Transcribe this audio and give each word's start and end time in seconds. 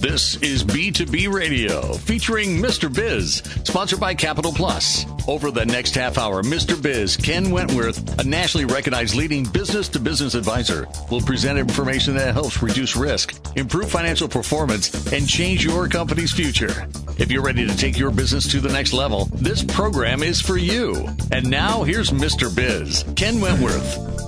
This 0.00 0.36
is 0.36 0.62
B2B 0.62 1.32
Radio 1.32 1.92
featuring 1.94 2.58
Mr. 2.58 2.92
Biz, 2.92 3.42
sponsored 3.64 3.98
by 3.98 4.14
Capital 4.14 4.52
Plus. 4.52 5.04
Over 5.26 5.50
the 5.50 5.66
next 5.66 5.96
half 5.96 6.18
hour, 6.18 6.44
Mr. 6.44 6.80
Biz, 6.80 7.16
Ken 7.16 7.50
Wentworth, 7.50 8.16
a 8.20 8.22
nationally 8.22 8.64
recognized 8.64 9.16
leading 9.16 9.42
business 9.42 9.88
to 9.88 9.98
business 9.98 10.34
advisor, 10.34 10.86
will 11.10 11.20
present 11.20 11.58
information 11.58 12.14
that 12.14 12.32
helps 12.32 12.62
reduce 12.62 12.94
risk, 12.94 13.34
improve 13.56 13.90
financial 13.90 14.28
performance, 14.28 15.12
and 15.12 15.28
change 15.28 15.64
your 15.64 15.88
company's 15.88 16.30
future. 16.30 16.86
If 17.18 17.32
you're 17.32 17.42
ready 17.42 17.66
to 17.66 17.76
take 17.76 17.98
your 17.98 18.12
business 18.12 18.46
to 18.52 18.60
the 18.60 18.72
next 18.72 18.92
level, 18.92 19.24
this 19.34 19.64
program 19.64 20.22
is 20.22 20.40
for 20.40 20.56
you. 20.56 21.08
And 21.32 21.50
now 21.50 21.82
here's 21.82 22.10
Mr. 22.10 22.54
Biz, 22.54 23.04
Ken 23.16 23.40
Wentworth. 23.40 24.27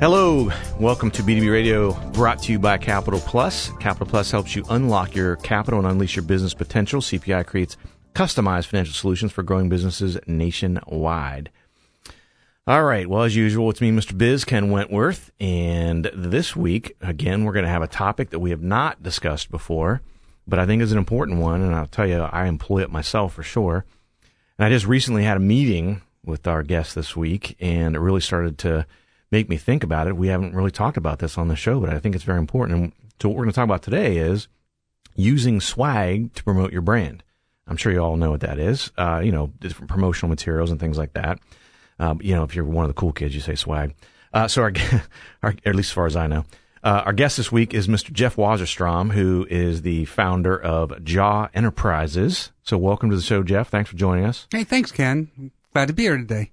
Hello, 0.00 0.50
welcome 0.80 1.08
to 1.12 1.22
B2B 1.22 1.50
Radio, 1.50 1.92
brought 2.10 2.42
to 2.42 2.52
you 2.52 2.58
by 2.58 2.76
Capital 2.76 3.20
Plus. 3.20 3.70
Capital 3.78 4.08
Plus 4.08 4.28
helps 4.28 4.56
you 4.56 4.64
unlock 4.68 5.14
your 5.14 5.36
capital 5.36 5.78
and 5.78 5.86
unleash 5.86 6.16
your 6.16 6.24
business 6.24 6.52
potential. 6.52 7.00
CPI 7.00 7.46
creates 7.46 7.76
customized 8.12 8.66
financial 8.66 8.92
solutions 8.92 9.30
for 9.30 9.44
growing 9.44 9.68
businesses 9.68 10.18
nationwide. 10.26 11.48
All 12.66 12.82
right, 12.82 13.08
well, 13.08 13.22
as 13.22 13.36
usual, 13.36 13.70
it's 13.70 13.80
me, 13.80 13.92
Mr. 13.92 14.18
Biz, 14.18 14.44
Ken 14.44 14.70
Wentworth, 14.70 15.30
and 15.38 16.10
this 16.12 16.56
week, 16.56 16.96
again, 17.00 17.44
we're 17.44 17.52
going 17.52 17.64
to 17.64 17.70
have 17.70 17.82
a 17.82 17.86
topic 17.86 18.30
that 18.30 18.40
we 18.40 18.50
have 18.50 18.62
not 18.62 19.00
discussed 19.00 19.48
before, 19.48 20.02
but 20.44 20.58
I 20.58 20.66
think 20.66 20.82
is 20.82 20.92
an 20.92 20.98
important 20.98 21.38
one, 21.38 21.62
and 21.62 21.72
I'll 21.72 21.86
tell 21.86 22.06
you, 22.06 22.18
I 22.18 22.46
employ 22.46 22.82
it 22.82 22.90
myself 22.90 23.34
for 23.34 23.44
sure. 23.44 23.84
And 24.58 24.66
I 24.66 24.70
just 24.70 24.86
recently 24.86 25.22
had 25.22 25.36
a 25.36 25.40
meeting 25.40 26.02
with 26.24 26.48
our 26.48 26.64
guest 26.64 26.96
this 26.96 27.14
week, 27.14 27.56
and 27.60 27.94
it 27.94 28.00
really 28.00 28.20
started 28.20 28.58
to 28.58 28.86
make 29.34 29.48
me 29.48 29.56
think 29.56 29.82
about 29.82 30.06
it. 30.06 30.16
We 30.16 30.28
haven't 30.28 30.54
really 30.54 30.70
talked 30.70 30.96
about 30.96 31.18
this 31.18 31.36
on 31.36 31.48
the 31.48 31.56
show, 31.56 31.80
but 31.80 31.90
I 31.90 31.98
think 31.98 32.14
it's 32.14 32.22
very 32.22 32.38
important. 32.38 32.78
And 32.78 32.92
so 33.20 33.28
what 33.28 33.36
we're 33.36 33.42
going 33.42 33.52
to 33.52 33.56
talk 33.56 33.64
about 33.64 33.82
today 33.82 34.18
is 34.18 34.46
using 35.16 35.60
swag 35.60 36.32
to 36.34 36.44
promote 36.44 36.72
your 36.72 36.82
brand. 36.82 37.24
I'm 37.66 37.76
sure 37.76 37.90
you 37.90 37.98
all 37.98 38.16
know 38.16 38.30
what 38.30 38.42
that 38.42 38.60
is. 38.60 38.92
Uh, 38.96 39.20
you 39.24 39.32
know, 39.32 39.52
different 39.58 39.90
promotional 39.90 40.28
materials 40.28 40.70
and 40.70 40.78
things 40.78 40.96
like 40.96 41.14
that. 41.14 41.40
Um, 41.98 42.20
you 42.22 42.32
know, 42.32 42.44
if 42.44 42.54
you're 42.54 42.64
one 42.64 42.84
of 42.84 42.88
the 42.88 42.94
cool 42.94 43.12
kids, 43.12 43.34
you 43.34 43.40
say 43.40 43.56
swag. 43.56 43.96
Uh, 44.32 44.46
so 44.46 44.62
our, 44.62 44.72
our, 45.42 45.54
at 45.66 45.74
least 45.74 45.90
as 45.90 45.94
far 45.94 46.06
as 46.06 46.14
I 46.14 46.28
know, 46.28 46.44
uh, 46.84 47.02
our 47.04 47.12
guest 47.12 47.36
this 47.36 47.50
week 47.50 47.74
is 47.74 47.88
Mr. 47.88 48.12
Jeff 48.12 48.36
Wasserstrom, 48.36 49.14
who 49.14 49.48
is 49.50 49.82
the 49.82 50.04
founder 50.04 50.56
of 50.56 51.02
Jaw 51.02 51.48
Enterprises. 51.54 52.52
So 52.62 52.78
welcome 52.78 53.10
to 53.10 53.16
the 53.16 53.22
show, 53.22 53.42
Jeff. 53.42 53.68
Thanks 53.68 53.90
for 53.90 53.96
joining 53.96 54.26
us. 54.26 54.46
Hey, 54.52 54.62
thanks, 54.62 54.92
Ken. 54.92 55.50
Glad 55.72 55.88
to 55.88 55.92
be 55.92 56.04
here 56.04 56.18
today. 56.18 56.52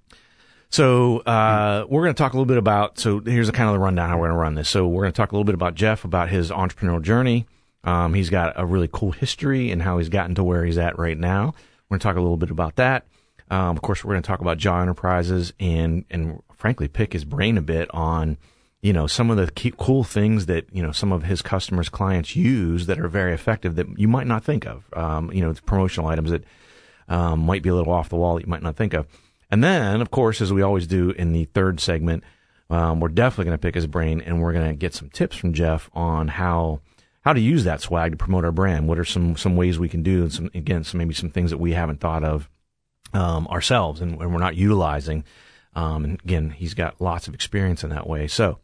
So 0.72 1.18
uh, 1.18 1.84
we're 1.86 2.02
going 2.02 2.14
to 2.14 2.18
talk 2.18 2.32
a 2.32 2.36
little 2.36 2.46
bit 2.46 2.56
about. 2.56 2.98
So 2.98 3.20
here's 3.20 3.50
kind 3.50 3.68
of 3.68 3.74
the 3.74 3.78
rundown 3.78 4.08
how 4.08 4.16
we're 4.16 4.28
going 4.28 4.38
to 4.38 4.40
run 4.40 4.54
this. 4.54 4.70
So 4.70 4.88
we're 4.88 5.02
going 5.02 5.12
to 5.12 5.16
talk 5.16 5.30
a 5.30 5.34
little 5.34 5.44
bit 5.44 5.54
about 5.54 5.74
Jeff 5.74 6.04
about 6.04 6.30
his 6.30 6.50
entrepreneurial 6.50 7.02
journey. 7.02 7.46
Um, 7.84 8.14
he's 8.14 8.30
got 8.30 8.54
a 8.56 8.64
really 8.64 8.88
cool 8.90 9.12
history 9.12 9.70
and 9.70 9.82
how 9.82 9.98
he's 9.98 10.08
gotten 10.08 10.34
to 10.36 10.42
where 10.42 10.64
he's 10.64 10.78
at 10.78 10.98
right 10.98 11.18
now. 11.18 11.54
We're 11.88 11.96
going 11.96 12.00
to 12.00 12.04
talk 12.04 12.16
a 12.16 12.20
little 12.20 12.38
bit 12.38 12.50
about 12.50 12.76
that. 12.76 13.06
Um, 13.50 13.76
of 13.76 13.82
course, 13.82 14.02
we're 14.02 14.14
going 14.14 14.22
to 14.22 14.26
talk 14.26 14.40
about 14.40 14.56
Jaw 14.56 14.80
Enterprises 14.80 15.52
and 15.60 16.06
and 16.10 16.42
frankly 16.56 16.88
pick 16.88 17.12
his 17.12 17.26
brain 17.26 17.58
a 17.58 17.62
bit 17.62 17.90
on 17.92 18.38
you 18.80 18.94
know 18.94 19.06
some 19.06 19.30
of 19.30 19.36
the 19.36 19.52
key, 19.52 19.74
cool 19.76 20.04
things 20.04 20.46
that 20.46 20.64
you 20.72 20.82
know 20.82 20.92
some 20.92 21.12
of 21.12 21.24
his 21.24 21.42
customers 21.42 21.90
clients 21.90 22.34
use 22.34 22.86
that 22.86 22.98
are 22.98 23.08
very 23.08 23.34
effective 23.34 23.74
that 23.74 23.98
you 23.98 24.08
might 24.08 24.26
not 24.26 24.42
think 24.42 24.64
of. 24.64 24.84
Um, 24.94 25.30
you 25.34 25.42
know, 25.42 25.52
promotional 25.66 26.08
items 26.08 26.30
that 26.30 26.44
um, 27.10 27.40
might 27.40 27.62
be 27.62 27.68
a 27.68 27.74
little 27.74 27.92
off 27.92 28.08
the 28.08 28.16
wall 28.16 28.36
that 28.36 28.46
you 28.46 28.50
might 28.50 28.62
not 28.62 28.76
think 28.76 28.94
of. 28.94 29.06
And 29.52 29.62
then, 29.62 30.00
of 30.00 30.10
course, 30.10 30.40
as 30.40 30.50
we 30.50 30.62
always 30.62 30.86
do 30.86 31.10
in 31.10 31.32
the 31.32 31.44
third 31.44 31.78
segment, 31.78 32.24
um, 32.70 33.00
we're 33.00 33.08
definitely 33.08 33.44
going 33.44 33.58
to 33.58 33.62
pick 33.62 33.74
his 33.74 33.86
brain 33.86 34.22
and 34.22 34.40
we're 34.40 34.54
going 34.54 34.70
to 34.70 34.74
get 34.74 34.94
some 34.94 35.10
tips 35.10 35.36
from 35.36 35.52
Jeff 35.52 35.90
on 35.92 36.26
how 36.28 36.80
how 37.20 37.34
to 37.34 37.40
use 37.40 37.64
that 37.64 37.82
swag 37.82 38.12
to 38.12 38.16
promote 38.16 38.46
our 38.46 38.50
brand. 38.50 38.88
What 38.88 38.98
are 38.98 39.04
some 39.04 39.36
some 39.36 39.54
ways 39.54 39.78
we 39.78 39.90
can 39.90 40.02
do? 40.02 40.22
And 40.22 40.32
some 40.32 40.50
again, 40.54 40.84
some 40.84 40.96
maybe 40.96 41.12
some 41.12 41.28
things 41.28 41.50
that 41.50 41.58
we 41.58 41.74
haven't 41.74 42.00
thought 42.00 42.24
of 42.24 42.48
um, 43.12 43.46
ourselves 43.48 44.00
and, 44.00 44.18
and, 44.22 44.32
we're 44.32 44.40
not 44.40 44.56
utilizing. 44.56 45.22
Um, 45.74 46.04
and 46.04 46.20
again, 46.24 46.50
he's 46.50 46.72
got 46.72 46.98
lots 46.98 47.28
of 47.28 47.34
experience 47.34 47.84
in 47.84 47.90
that 47.90 48.06
way. 48.06 48.28
So, 48.28 48.58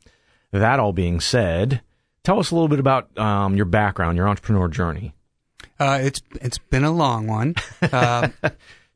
that 0.53 0.81
all 0.81 0.95
being 0.95 1.21
said, 1.21 1.83
tell 2.25 2.41
us 2.41 2.51
a 2.51 2.55
little 2.55 2.69
bit 2.69 2.81
about 2.81 3.17
um, 3.19 3.57
your 3.57 3.67
background, 3.67 4.17
your 4.17 4.27
entrepreneur 4.27 4.69
journey. 4.69 5.13
Uh, 5.79 5.99
it's 6.01 6.23
it's 6.41 6.57
been 6.59 6.85
a 6.85 6.91
long 6.91 7.27
one. 7.27 7.57
Uh, 7.83 8.29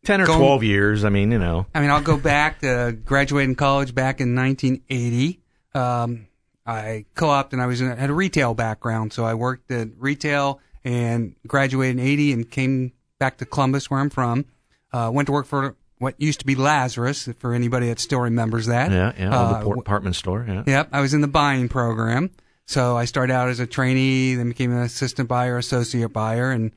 10 0.04 0.20
or 0.20 0.26
going, 0.26 0.38
12 0.38 0.62
years. 0.64 1.04
I 1.04 1.08
mean, 1.08 1.30
you 1.30 1.38
know. 1.38 1.66
I 1.74 1.80
mean, 1.80 1.90
I'll 1.90 2.02
go 2.02 2.16
back 2.16 2.60
to 2.60 2.96
graduating 3.04 3.54
college 3.54 3.94
back 3.94 4.20
in 4.20 4.34
1980. 4.34 5.40
Um, 5.74 6.26
I 6.66 7.06
co-opted 7.14 7.54
and 7.54 7.62
I 7.62 7.66
was 7.66 7.80
in, 7.80 7.96
had 7.96 8.10
a 8.10 8.14
retail 8.14 8.54
background. 8.54 9.12
So 9.12 9.24
I 9.24 9.34
worked 9.34 9.70
at 9.70 9.88
retail 9.98 10.60
and 10.84 11.34
graduated 11.46 11.98
in 11.98 12.04
80 12.06 12.32
and 12.32 12.50
came 12.50 12.92
back 13.18 13.38
to 13.38 13.46
Columbus 13.46 13.90
where 13.90 14.00
I'm 14.00 14.10
from. 14.10 14.46
Uh, 14.92 15.10
went 15.12 15.26
to 15.26 15.32
work 15.32 15.46
for 15.46 15.76
what 15.98 16.20
used 16.20 16.40
to 16.40 16.46
be 16.46 16.56
Lazarus, 16.56 17.28
for 17.38 17.54
anybody 17.54 17.86
that 17.86 18.00
still 18.00 18.18
remembers 18.18 18.66
that. 18.66 18.90
Yeah, 18.90 19.12
yeah, 19.16 19.34
uh, 19.34 19.62
the 19.62 19.74
department 19.76 20.16
store. 20.16 20.44
Yeah. 20.46 20.64
Yep, 20.66 20.88
I 20.92 21.00
was 21.00 21.14
in 21.14 21.20
the 21.20 21.28
buying 21.28 21.68
program. 21.68 22.30
So 22.66 22.96
I 22.96 23.04
started 23.04 23.32
out 23.32 23.48
as 23.48 23.60
a 23.60 23.66
trainee, 23.66 24.34
then 24.34 24.48
became 24.48 24.72
an 24.72 24.82
assistant 24.82 25.28
buyer, 25.28 25.56
associate 25.58 26.12
buyer, 26.12 26.50
and 26.50 26.72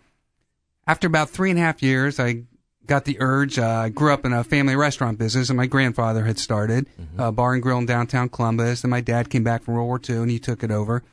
after 0.87 1.07
about 1.07 1.31
three 1.31 1.49
and 1.49 1.57
a 1.57 1.61
half 1.63 1.81
years, 1.81 2.19
I 2.19 2.43
got 2.87 3.05
the 3.05 3.17
urge. 3.19 3.59
Uh, 3.59 3.67
I 3.67 3.89
grew 3.89 4.13
up 4.13 4.25
in 4.25 4.33
a 4.33 4.43
family 4.43 4.75
restaurant 4.75 5.17
business, 5.17 5.49
and 5.49 5.57
my 5.57 5.65
grandfather 5.65 6.25
had 6.25 6.39
started 6.39 6.87
mm-hmm. 6.99 7.19
a 7.19 7.31
bar 7.31 7.53
and 7.53 7.61
grill 7.63 7.77
in 7.77 7.85
downtown 7.85 8.29
Columbus. 8.29 8.83
And 8.83 8.91
my 8.91 9.01
dad 9.01 9.29
came 9.29 9.43
back 9.43 9.63
from 9.63 9.75
World 9.75 9.87
War 9.87 10.01
II, 10.07 10.23
and 10.23 10.31
he 10.31 10.39
took 10.39 10.63
it 10.63 10.71
over. 10.71 11.03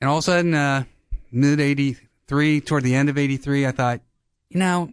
And 0.00 0.10
all 0.10 0.18
of 0.18 0.22
a 0.22 0.24
sudden, 0.24 0.54
uh, 0.54 0.84
mid 1.30 1.60
'83, 1.60 2.60
toward 2.60 2.82
the 2.82 2.94
end 2.94 3.08
of 3.08 3.18
'83, 3.18 3.66
I 3.66 3.72
thought, 3.72 4.00
you 4.48 4.58
know, 4.58 4.92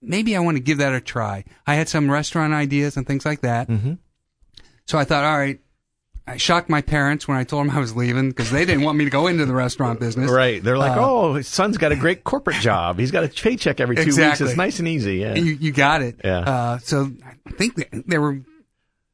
maybe 0.00 0.36
I 0.36 0.40
want 0.40 0.56
to 0.56 0.62
give 0.62 0.78
that 0.78 0.94
a 0.94 1.00
try. 1.00 1.44
I 1.66 1.74
had 1.74 1.88
some 1.88 2.10
restaurant 2.10 2.52
ideas 2.52 2.96
and 2.96 3.06
things 3.06 3.24
like 3.24 3.40
that. 3.40 3.68
Mm-hmm. 3.68 3.94
So 4.86 4.98
I 4.98 5.04
thought, 5.04 5.24
all 5.24 5.38
right, 5.38 5.60
I 6.26 6.38
shocked 6.38 6.70
my 6.70 6.80
parents 6.80 7.28
when 7.28 7.36
I 7.36 7.44
told 7.44 7.66
them 7.66 7.76
I 7.76 7.80
was 7.80 7.94
leaving 7.94 8.30
because 8.30 8.50
they 8.50 8.64
didn't 8.64 8.82
want 8.82 8.96
me 8.96 9.04
to 9.04 9.10
go 9.10 9.26
into 9.26 9.44
the 9.44 9.52
restaurant 9.52 10.00
business. 10.00 10.30
Right. 10.30 10.62
They're 10.62 10.78
like, 10.78 10.96
uh, 10.96 11.06
oh, 11.06 11.34
his 11.34 11.48
son's 11.48 11.76
got 11.76 11.92
a 11.92 11.96
great 11.96 12.24
corporate 12.24 12.56
job. 12.56 12.98
He's 12.98 13.10
got 13.10 13.24
a 13.24 13.28
paycheck 13.28 13.78
every 13.78 13.96
two 13.96 14.02
exactly. 14.02 14.44
weeks. 14.44 14.52
It's 14.52 14.56
nice 14.56 14.78
and 14.78 14.88
easy. 14.88 15.16
Yeah. 15.16 15.34
You, 15.34 15.44
you 15.44 15.70
got 15.70 16.00
it. 16.00 16.20
Yeah. 16.24 16.38
Uh, 16.38 16.78
so 16.78 17.10
I 17.46 17.50
think 17.50 18.06
they 18.06 18.16
were 18.16 18.40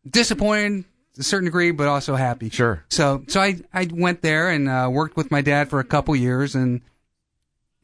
disappointed 0.08 0.84
to 1.14 1.20
a 1.20 1.24
certain 1.24 1.46
degree, 1.46 1.72
but 1.72 1.88
also 1.88 2.14
happy. 2.14 2.48
Sure. 2.48 2.84
So, 2.88 3.24
so 3.26 3.40
I, 3.40 3.56
I 3.74 3.88
went 3.92 4.22
there 4.22 4.48
and 4.48 4.68
uh, 4.68 4.88
worked 4.92 5.16
with 5.16 5.32
my 5.32 5.40
dad 5.40 5.68
for 5.68 5.80
a 5.80 5.84
couple 5.84 6.14
years 6.14 6.54
and 6.54 6.80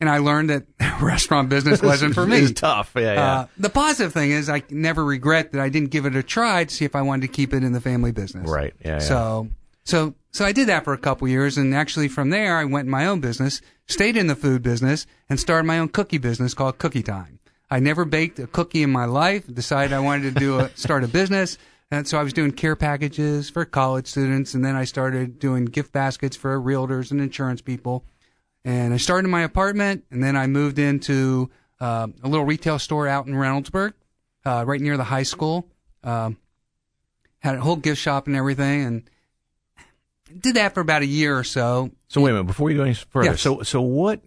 and 0.00 0.10
I 0.10 0.18
learned 0.18 0.50
that 0.50 0.66
restaurant 1.00 1.48
business 1.48 1.82
wasn't 1.82 2.14
for 2.14 2.26
me. 2.26 2.38
it's 2.38 2.60
tough. 2.60 2.92
Yeah, 2.94 3.02
yeah. 3.02 3.32
Uh, 3.32 3.46
the 3.58 3.70
positive 3.70 4.12
thing 4.12 4.30
is 4.30 4.48
I 4.48 4.62
never 4.70 5.04
regret 5.04 5.52
that 5.52 5.60
I 5.60 5.68
didn't 5.68 5.90
give 5.90 6.06
it 6.06 6.16
a 6.16 6.22
try 6.22 6.64
to 6.64 6.74
see 6.74 6.84
if 6.84 6.94
I 6.94 7.02
wanted 7.02 7.22
to 7.22 7.32
keep 7.32 7.52
it 7.52 7.64
in 7.64 7.72
the 7.72 7.80
family 7.80 8.12
business. 8.12 8.48
Right. 8.48 8.74
Yeah. 8.84 8.98
So, 8.98 9.48
so, 9.84 10.14
so 10.32 10.44
I 10.44 10.52
did 10.52 10.68
that 10.68 10.84
for 10.84 10.92
a 10.92 10.98
couple 10.98 11.28
years, 11.28 11.56
and 11.56 11.74
actually 11.74 12.08
from 12.08 12.30
there 12.30 12.56
I 12.56 12.64
went 12.64 12.86
in 12.86 12.90
my 12.90 13.06
own 13.06 13.20
business, 13.20 13.62
stayed 13.86 14.16
in 14.16 14.26
the 14.26 14.36
food 14.36 14.62
business, 14.62 15.06
and 15.30 15.40
started 15.40 15.66
my 15.66 15.78
own 15.78 15.88
cookie 15.88 16.18
business 16.18 16.54
called 16.54 16.78
Cookie 16.78 17.02
Time. 17.02 17.38
I 17.70 17.80
never 17.80 18.04
baked 18.04 18.38
a 18.38 18.46
cookie 18.46 18.82
in 18.82 18.92
my 18.92 19.06
life. 19.06 19.46
Decided 19.52 19.92
I 19.92 20.00
wanted 20.00 20.34
to 20.34 20.40
do 20.40 20.58
a 20.60 20.70
start 20.76 21.04
a 21.04 21.08
business. 21.08 21.58
And 21.90 22.06
so 22.06 22.18
I 22.18 22.22
was 22.24 22.32
doing 22.32 22.50
care 22.50 22.74
packages 22.74 23.48
for 23.48 23.64
college 23.64 24.08
students, 24.08 24.54
and 24.54 24.64
then 24.64 24.74
I 24.74 24.84
started 24.84 25.38
doing 25.38 25.66
gift 25.66 25.92
baskets 25.92 26.36
for 26.36 26.60
realtors 26.60 27.12
and 27.12 27.20
insurance 27.20 27.60
people. 27.62 28.04
And 28.66 28.92
I 28.92 28.96
started 28.96 29.26
in 29.26 29.30
my 29.30 29.42
apartment, 29.42 30.04
and 30.10 30.22
then 30.22 30.36
I 30.36 30.48
moved 30.48 30.80
into 30.80 31.50
uh, 31.80 32.08
a 32.24 32.28
little 32.28 32.44
retail 32.44 32.80
store 32.80 33.06
out 33.06 33.28
in 33.28 33.32
Reynoldsburg, 33.32 33.92
uh, 34.44 34.64
right 34.66 34.80
near 34.80 34.96
the 34.96 35.04
high 35.04 35.22
school. 35.22 35.68
Um, 36.02 36.36
had 37.38 37.54
a 37.54 37.60
whole 37.60 37.76
gift 37.76 38.00
shop 38.00 38.26
and 38.26 38.34
everything, 38.34 38.84
and 38.84 39.10
did 40.40 40.56
that 40.56 40.74
for 40.74 40.80
about 40.80 41.02
a 41.02 41.06
year 41.06 41.38
or 41.38 41.44
so. 41.44 41.92
So 42.08 42.20
wait 42.20 42.30
a 42.30 42.32
minute, 42.34 42.48
before 42.48 42.72
you 42.72 42.78
go 42.78 42.82
any 42.82 42.94
further, 42.94 43.30
yes. 43.30 43.40
so 43.40 43.62
so 43.62 43.80
what 43.80 44.20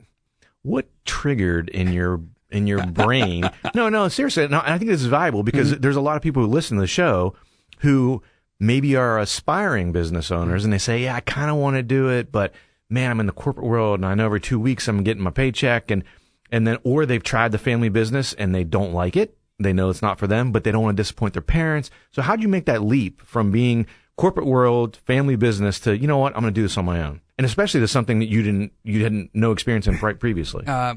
what 0.61 0.87
triggered 1.03 1.67
in 1.67 1.91
your 1.91 2.21
in 2.49 2.65
your 2.65 2.85
brain? 2.87 3.49
no, 3.75 3.89
no, 3.89 4.07
seriously, 4.07 4.47
no, 4.47 4.61
I 4.63 4.77
think 4.77 4.89
this 4.89 5.01
is 5.01 5.07
valuable 5.07 5.43
because 5.43 5.73
mm-hmm. 5.73 5.81
there's 5.81 5.97
a 5.97 6.01
lot 6.01 6.15
of 6.15 6.21
people 6.21 6.43
who 6.43 6.47
listen 6.47 6.77
to 6.77 6.81
the 6.81 6.87
show 6.87 7.35
who 7.79 8.23
maybe 8.57 8.95
are 8.95 9.19
aspiring 9.19 9.91
business 9.91 10.31
owners, 10.31 10.63
and 10.63 10.71
they 10.71 10.77
say, 10.77 11.03
"Yeah, 11.03 11.15
I 11.15 11.19
kind 11.19 11.51
of 11.51 11.57
want 11.57 11.75
to 11.75 11.83
do 11.83 12.07
it, 12.07 12.31
but." 12.31 12.53
Man, 12.89 13.11
I'm 13.11 13.19
in 13.19 13.25
the 13.25 13.31
corporate 13.31 13.65
world 13.65 13.99
and 13.99 14.05
I 14.05 14.15
know 14.15 14.25
every 14.25 14.41
two 14.41 14.59
weeks 14.59 14.87
I'm 14.87 15.03
getting 15.03 15.23
my 15.23 15.31
paycheck 15.31 15.91
and, 15.91 16.03
and 16.51 16.65
then, 16.65 16.77
or 16.83 17.05
they've 17.05 17.23
tried 17.23 17.51
the 17.51 17.57
family 17.57 17.89
business 17.89 18.33
and 18.33 18.53
they 18.53 18.63
don't 18.63 18.93
like 18.93 19.15
it. 19.15 19.37
They 19.59 19.73
know 19.73 19.89
it's 19.89 20.01
not 20.01 20.19
for 20.19 20.27
them, 20.27 20.51
but 20.51 20.63
they 20.63 20.71
don't 20.71 20.83
want 20.83 20.97
to 20.97 21.03
disappoint 21.03 21.33
their 21.33 21.41
parents. 21.41 21.91
So 22.11 22.21
how'd 22.21 22.41
you 22.41 22.47
make 22.47 22.65
that 22.65 22.81
leap 22.81 23.21
from 23.21 23.51
being 23.51 23.85
corporate 24.15 24.45
world, 24.45 24.97
family 25.05 25.35
business 25.35 25.79
to, 25.81 25.97
you 25.97 26.07
know 26.07 26.17
what, 26.17 26.35
I'm 26.35 26.41
going 26.41 26.53
to 26.53 26.57
do 26.59 26.63
this 26.63 26.77
on 26.77 26.85
my 26.85 27.03
own? 27.03 27.21
And 27.37 27.45
especially 27.45 27.81
to 27.81 27.87
something 27.87 28.19
that 28.19 28.27
you 28.29 28.41
didn't, 28.41 28.73
you 28.83 29.03
hadn't 29.03 29.31
no 29.33 29.51
experience 29.51 29.87
in 29.87 29.97
right 29.97 30.19
previously. 30.19 30.65
Uh, 30.65 30.95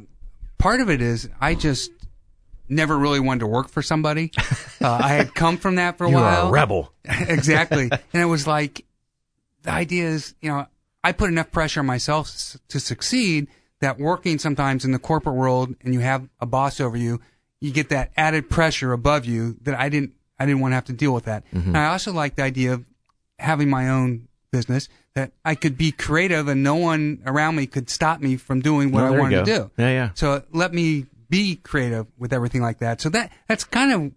part 0.58 0.80
of 0.80 0.90
it 0.90 1.02
is 1.02 1.28
I 1.40 1.54
just 1.54 1.90
never 2.68 2.96
really 2.96 3.20
wanted 3.20 3.40
to 3.40 3.46
work 3.46 3.68
for 3.68 3.82
somebody. 3.82 4.32
Uh, 4.82 4.98
I 5.00 5.10
had 5.10 5.32
come 5.32 5.58
from 5.58 5.76
that 5.76 5.96
for 5.96 6.06
a 6.06 6.10
you 6.10 6.16
while. 6.16 6.46
Are 6.46 6.48
a 6.48 6.50
rebel. 6.50 6.92
exactly. 7.04 7.88
And 8.12 8.20
it 8.20 8.24
was 8.24 8.48
like, 8.48 8.84
the 9.62 9.70
idea 9.70 10.08
is, 10.08 10.34
you 10.40 10.50
know, 10.50 10.66
I 11.04 11.12
put 11.12 11.28
enough 11.30 11.50
pressure 11.50 11.80
on 11.80 11.86
myself 11.86 12.56
to 12.68 12.80
succeed 12.80 13.48
that 13.80 13.98
working 13.98 14.38
sometimes 14.38 14.84
in 14.84 14.92
the 14.92 14.98
corporate 14.98 15.34
world 15.34 15.74
and 15.82 15.92
you 15.92 16.00
have 16.00 16.28
a 16.40 16.46
boss 16.46 16.80
over 16.80 16.96
you, 16.96 17.20
you 17.60 17.72
get 17.72 17.88
that 17.88 18.12
added 18.16 18.48
pressure 18.48 18.92
above 18.92 19.24
you 19.24 19.56
that 19.62 19.78
I 19.78 19.88
didn't, 19.88 20.12
I 20.38 20.46
didn't 20.46 20.60
want 20.60 20.72
to 20.72 20.76
have 20.76 20.84
to 20.86 20.92
deal 20.92 21.12
with 21.12 21.24
that. 21.24 21.44
And 21.52 21.76
I 21.76 21.86
also 21.86 22.12
like 22.12 22.36
the 22.36 22.42
idea 22.44 22.74
of 22.74 22.84
having 23.38 23.68
my 23.68 23.88
own 23.88 24.28
business 24.52 24.88
that 25.14 25.32
I 25.44 25.54
could 25.56 25.76
be 25.76 25.90
creative 25.92 26.46
and 26.46 26.62
no 26.62 26.76
one 26.76 27.22
around 27.26 27.56
me 27.56 27.66
could 27.66 27.90
stop 27.90 28.20
me 28.20 28.36
from 28.36 28.60
doing 28.60 28.92
what 28.92 29.02
Oh, 29.04 29.06
I 29.14 29.18
wanted 29.18 29.44
to 29.44 29.44
do. 29.44 29.70
Yeah, 29.76 29.88
yeah. 29.90 30.10
So 30.14 30.42
let 30.52 30.72
me 30.72 31.06
be 31.28 31.56
creative 31.56 32.06
with 32.18 32.32
everything 32.32 32.62
like 32.62 32.78
that. 32.78 33.00
So 33.00 33.08
that 33.10 33.32
that's 33.48 33.64
kind 33.64 33.92
of 33.92 34.12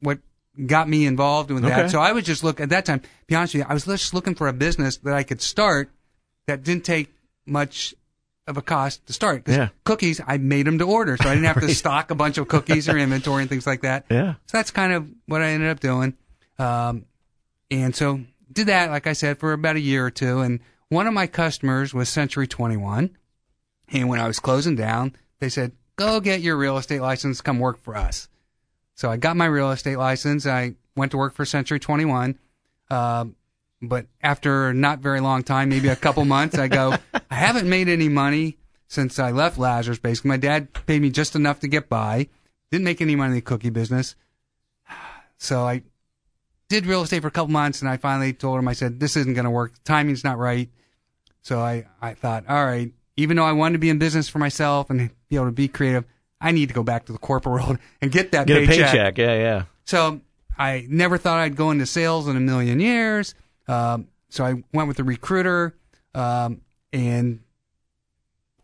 what 0.00 0.18
got 0.66 0.88
me 0.88 1.06
involved 1.06 1.50
with 1.50 1.64
Okay. 1.64 1.74
that. 1.74 1.90
So 1.90 2.00
I 2.00 2.12
was 2.12 2.24
just 2.24 2.42
look 2.42 2.60
at 2.60 2.70
that 2.70 2.84
time. 2.84 3.02
Be 3.26 3.34
honest 3.34 3.54
with 3.54 3.62
you, 3.62 3.66
I 3.68 3.74
was 3.74 3.84
just 3.84 4.14
looking 4.14 4.34
for 4.34 4.48
a 4.48 4.52
business 4.52 4.96
that 4.98 5.14
I 5.14 5.22
could 5.22 5.40
start 5.42 5.90
that 6.46 6.62
didn't 6.62 6.84
take 6.84 7.12
much 7.46 7.94
of 8.46 8.56
a 8.56 8.62
cost 8.62 9.06
to 9.06 9.12
start. 9.12 9.44
Yeah. 9.46 9.68
Cookies, 9.84 10.20
I 10.26 10.36
made 10.36 10.66
them 10.66 10.78
to 10.78 10.84
order, 10.84 11.16
so 11.16 11.28
I 11.28 11.34
didn't 11.34 11.46
have 11.46 11.60
to 11.60 11.74
stock 11.74 12.10
a 12.10 12.14
bunch 12.14 12.38
of 12.38 12.48
cookies 12.48 12.88
or 12.88 12.96
inventory 12.98 13.42
and 13.42 13.48
things 13.48 13.66
like 13.66 13.82
that. 13.82 14.04
Yeah. 14.10 14.34
So 14.46 14.58
that's 14.58 14.70
kind 14.70 14.92
of 14.92 15.08
what 15.26 15.40
I 15.42 15.48
ended 15.50 15.70
up 15.70 15.80
doing. 15.80 16.14
Um, 16.58 17.06
and 17.70 17.96
so 17.96 18.20
did 18.52 18.68
that, 18.68 18.90
like 18.90 19.06
I 19.06 19.14
said, 19.14 19.38
for 19.38 19.52
about 19.52 19.76
a 19.76 19.80
year 19.80 20.04
or 20.04 20.10
two. 20.10 20.40
And 20.40 20.60
one 20.88 21.06
of 21.06 21.14
my 21.14 21.26
customers 21.26 21.94
was 21.94 22.08
Century 22.08 22.46
21. 22.46 23.16
And 23.88 24.08
when 24.08 24.20
I 24.20 24.26
was 24.26 24.38
closing 24.40 24.76
down, 24.76 25.16
they 25.40 25.48
said, 25.48 25.72
go 25.96 26.20
get 26.20 26.40
your 26.40 26.56
real 26.56 26.76
estate 26.76 27.00
license, 27.00 27.40
come 27.40 27.58
work 27.58 27.82
for 27.82 27.96
us. 27.96 28.28
So 28.94 29.10
I 29.10 29.16
got 29.16 29.36
my 29.36 29.46
real 29.46 29.70
estate 29.70 29.96
license. 29.96 30.46
I 30.46 30.74
went 30.96 31.12
to 31.12 31.18
work 31.18 31.34
for 31.34 31.44
Century 31.44 31.80
21. 31.80 32.38
Um, 32.90 33.34
but 33.82 34.06
after 34.22 34.72
not 34.72 35.00
very 35.00 35.20
long 35.20 35.42
time, 35.42 35.68
maybe 35.68 35.88
a 35.88 35.96
couple 35.96 36.24
months, 36.24 36.56
I 36.58 36.68
go, 36.68 36.94
I 37.30 37.34
haven't 37.34 37.68
made 37.68 37.88
any 37.88 38.08
money 38.08 38.58
since 38.88 39.18
I 39.18 39.30
left 39.30 39.58
Lazarus. 39.58 39.98
Basically, 39.98 40.28
my 40.28 40.36
dad 40.36 40.72
paid 40.86 41.02
me 41.02 41.10
just 41.10 41.34
enough 41.36 41.60
to 41.60 41.68
get 41.68 41.88
by. 41.88 42.28
Didn't 42.70 42.84
make 42.84 43.00
any 43.00 43.14
money 43.16 43.30
in 43.30 43.34
the 43.36 43.40
cookie 43.42 43.70
business. 43.70 44.14
So 45.36 45.64
I 45.66 45.82
did 46.68 46.86
real 46.86 47.02
estate 47.02 47.20
for 47.20 47.28
a 47.28 47.30
couple 47.32 47.52
months, 47.52 47.82
and 47.82 47.90
I 47.90 47.96
finally 47.98 48.32
told 48.32 48.58
him, 48.58 48.68
I 48.68 48.72
said, 48.72 48.98
this 49.00 49.16
isn't 49.16 49.34
going 49.34 49.44
to 49.44 49.50
work. 49.50 49.72
Timing's 49.84 50.24
not 50.24 50.38
right. 50.38 50.70
So 51.42 51.58
I, 51.60 51.86
I 52.00 52.14
thought, 52.14 52.44
all 52.48 52.64
right, 52.64 52.92
even 53.16 53.36
though 53.36 53.44
I 53.44 53.52
wanted 53.52 53.72
to 53.74 53.78
be 53.78 53.90
in 53.90 53.98
business 53.98 54.28
for 54.28 54.38
myself 54.38 54.88
and 54.88 55.10
be 55.28 55.36
able 55.36 55.46
to 55.46 55.52
be 55.52 55.68
creative, 55.68 56.04
I 56.40 56.52
need 56.52 56.68
to 56.68 56.74
go 56.74 56.82
back 56.82 57.06
to 57.06 57.12
the 57.12 57.18
corporate 57.18 57.52
world 57.66 57.78
and 58.00 58.10
get 58.10 58.32
that 58.32 58.46
Get 58.46 58.62
a 58.62 58.66
paycheck. 58.66 58.90
paycheck. 58.92 59.18
Yeah, 59.18 59.34
yeah. 59.34 59.62
So 59.84 60.20
I 60.56 60.86
never 60.88 61.18
thought 61.18 61.40
I'd 61.40 61.56
go 61.56 61.70
into 61.72 61.84
sales 61.84 62.26
in 62.28 62.36
a 62.36 62.40
million 62.40 62.80
years. 62.80 63.34
Um, 63.68 64.08
so 64.28 64.44
I 64.44 64.62
went 64.72 64.88
with 64.88 64.96
the 64.96 65.04
recruiter, 65.04 65.74
um, 66.14 66.60
and 66.92 67.40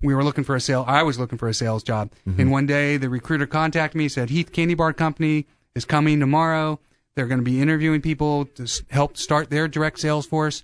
we 0.02 0.14
were 0.14 0.24
looking 0.24 0.44
for 0.44 0.56
a 0.56 0.60
sale. 0.60 0.84
I 0.86 1.02
was 1.02 1.18
looking 1.18 1.38
for 1.38 1.48
a 1.48 1.54
sales 1.54 1.82
job. 1.82 2.10
And 2.26 2.50
one 2.50 2.66
day 2.66 2.96
the 2.96 3.08
recruiter 3.10 3.46
contacted 3.46 3.98
me, 3.98 4.08
said 4.08 4.30
Heath 4.30 4.50
Candy 4.52 4.74
Bar 4.74 4.92
Company 4.94 5.46
is 5.74 5.84
coming 5.84 6.20
tomorrow. 6.20 6.80
They're 7.14 7.26
going 7.26 7.40
to 7.40 7.44
be 7.44 7.60
interviewing 7.60 8.00
people 8.00 8.46
to 8.46 8.62
s- 8.62 8.82
help 8.88 9.16
start 9.16 9.50
their 9.50 9.68
direct 9.68 10.00
sales 10.00 10.24
force. 10.26 10.62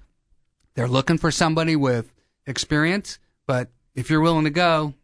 They're 0.75 0.89
looking 0.89 1.19
for 1.19 1.31
somebody 1.31 1.77
with 1.77 2.13
experience, 2.47 3.19
but 3.47 3.69
if 3.95 4.09
you're 4.11 4.21
willing 4.21 4.45
to 4.45 4.51
go, 4.51 4.95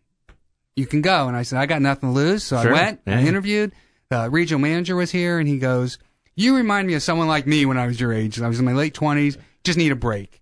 you 0.76 0.86
can 0.86 1.02
go. 1.02 1.28
And 1.28 1.36
I 1.36 1.42
said, 1.42 1.58
I 1.58 1.66
got 1.66 1.82
nothing 1.82 2.08
to 2.10 2.14
lose. 2.14 2.42
So 2.44 2.62
Sure. 2.62 2.70
I 2.70 2.72
went, 2.72 3.00
I 3.06 3.10
Yeah. 3.20 3.26
interviewed. 3.26 3.72
The 4.08 4.30
regional 4.30 4.60
manager 4.60 4.96
was 4.96 5.10
here 5.10 5.38
and 5.38 5.48
he 5.48 5.58
goes, 5.58 5.98
You 6.34 6.56
remind 6.56 6.86
me 6.86 6.94
of 6.94 7.02
someone 7.02 7.28
like 7.28 7.46
me 7.46 7.66
when 7.66 7.76
I 7.78 7.86
was 7.86 8.00
your 8.00 8.12
age. 8.12 8.40
I 8.40 8.48
was 8.48 8.58
in 8.58 8.64
my 8.64 8.72
late 8.72 8.94
20s, 8.94 9.36
just 9.64 9.78
need 9.78 9.92
a 9.92 9.96
break. 9.96 10.40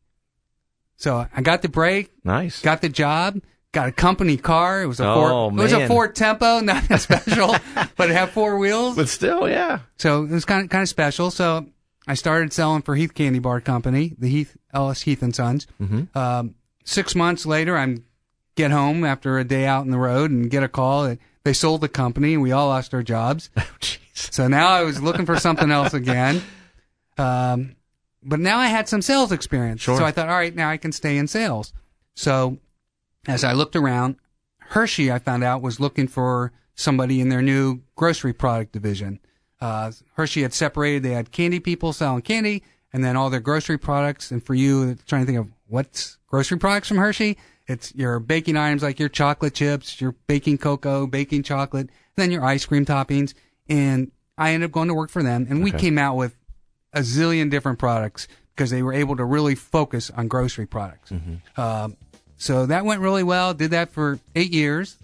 So 0.96 1.26
I 1.34 1.42
got 1.42 1.62
the 1.62 1.68
break, 1.68 2.10
Nice. 2.24 2.60
got 2.62 2.82
the 2.82 2.88
job, 2.88 3.40
got 3.72 3.88
a 3.88 3.92
company 3.92 4.36
car. 4.36 4.82
It 4.82 4.86
was 4.86 5.00
a 5.00 5.08
Oh, 5.08 5.14
Ford, 5.50 5.54
it 5.58 5.62
was 5.62 5.72
a 5.72 5.78
man. 5.80 5.88
Ford 5.88 6.14
Tempo, 6.14 6.60
nothing 6.62 6.96
special, 6.98 7.56
but 7.96 8.10
it 8.10 8.12
had 8.12 8.30
four 8.30 8.58
wheels. 8.58 8.96
but 8.96 9.08
still, 9.08 9.48
yeah. 9.48 9.80
So 9.96 10.24
it 10.24 10.30
was 10.30 10.44
kind 10.44 10.64
of 10.64 10.70
kind 10.70 10.82
of 10.82 10.88
special. 10.88 11.30
So 11.30 11.66
I 12.06 12.14
started 12.14 12.52
selling 12.52 12.82
for 12.82 12.94
Heath 12.94 13.14
Candy 13.14 13.38
Bar 13.38 13.60
Company, 13.62 14.14
the 14.18 14.28
Heath 14.28 14.56
L.S. 14.74 15.02
Heath 15.02 15.22
and 15.22 15.34
Sons. 15.34 15.66
Mm-hmm. 15.80 16.16
Um, 16.16 16.54
six 16.84 17.14
months 17.14 17.46
later, 17.46 17.76
I'm 17.76 18.04
get 18.56 18.70
home 18.70 19.04
after 19.04 19.38
a 19.38 19.44
day 19.44 19.64
out 19.66 19.80
on 19.82 19.90
the 19.90 19.98
road 19.98 20.30
and 20.30 20.50
get 20.50 20.62
a 20.62 20.68
call 20.68 21.04
that 21.04 21.18
they 21.44 21.52
sold 21.52 21.80
the 21.80 21.88
company 21.88 22.34
and 22.34 22.42
we 22.42 22.52
all 22.52 22.68
lost 22.68 22.94
our 22.94 23.02
jobs. 23.02 23.50
Jeez. 23.80 23.98
So 24.14 24.48
now 24.48 24.68
I 24.68 24.82
was 24.82 25.02
looking 25.02 25.26
for 25.26 25.38
something 25.38 25.70
else 25.70 25.94
again. 25.94 26.42
Um, 27.16 27.76
but 28.22 28.40
now 28.40 28.58
I 28.58 28.66
had 28.66 28.88
some 28.88 29.02
sales 29.02 29.32
experience. 29.32 29.80
Sure. 29.80 29.96
So 29.96 30.04
I 30.04 30.10
thought, 30.10 30.28
all 30.28 30.36
right, 30.36 30.54
now 30.54 30.68
I 30.68 30.76
can 30.76 30.92
stay 30.92 31.16
in 31.16 31.26
sales. 31.26 31.72
So 32.14 32.58
as 33.26 33.44
I 33.44 33.52
looked 33.52 33.76
around, 33.76 34.16
Hershey, 34.58 35.10
I 35.10 35.18
found 35.18 35.42
out, 35.42 35.62
was 35.62 35.80
looking 35.80 36.06
for 36.06 36.52
somebody 36.74 37.20
in 37.20 37.28
their 37.28 37.42
new 37.42 37.80
grocery 37.96 38.32
product 38.32 38.72
division. 38.72 39.20
Uh, 39.60 39.92
Hershey 40.14 40.42
had 40.42 40.54
separated. 40.54 41.02
They 41.02 41.10
had 41.10 41.30
candy 41.30 41.60
people 41.60 41.92
selling 41.92 42.22
candy 42.22 42.62
and 42.92 43.04
then 43.04 43.16
all 43.16 43.30
their 43.30 43.40
grocery 43.40 43.78
products. 43.78 44.30
And 44.30 44.44
for 44.44 44.54
you, 44.54 44.96
trying 45.06 45.22
to 45.22 45.26
think 45.26 45.38
of 45.38 45.48
what's 45.68 46.18
grocery 46.26 46.58
products 46.58 46.88
from 46.88 46.98
Hershey, 46.98 47.36
it's 47.70 47.94
your 47.94 48.18
baking 48.20 48.56
items 48.56 48.82
like 48.82 48.98
your 48.98 49.08
chocolate 49.08 49.54
chips, 49.54 50.00
your 50.00 50.14
baking 50.26 50.58
cocoa, 50.58 51.06
baking 51.06 51.42
chocolate, 51.44 51.88
then 52.16 52.30
your 52.30 52.44
ice 52.44 52.64
cream 52.66 52.84
toppings. 52.84 53.34
And 53.68 54.10
I 54.36 54.52
ended 54.52 54.68
up 54.70 54.72
going 54.72 54.88
to 54.88 54.94
work 54.94 55.10
for 55.10 55.22
them 55.22 55.46
and 55.48 55.62
we 55.62 55.70
Okay. 55.70 55.78
came 55.78 55.98
out 55.98 56.16
with 56.16 56.34
a 56.92 57.00
zillion 57.00 57.50
different 57.50 57.78
products 57.78 58.26
because 58.56 58.70
they 58.70 58.82
were 58.82 58.92
able 58.92 59.16
to 59.16 59.24
really 59.24 59.54
focus 59.54 60.10
on 60.10 60.26
grocery 60.28 60.66
products. 60.66 61.12
Um, 61.56 61.96
so 62.36 62.66
that 62.66 62.84
went 62.84 63.00
really 63.00 63.22
well. 63.22 63.54
Did 63.54 63.70
that 63.70 63.90
for 63.92 64.18
eight 64.34 64.50
years. 64.52 64.96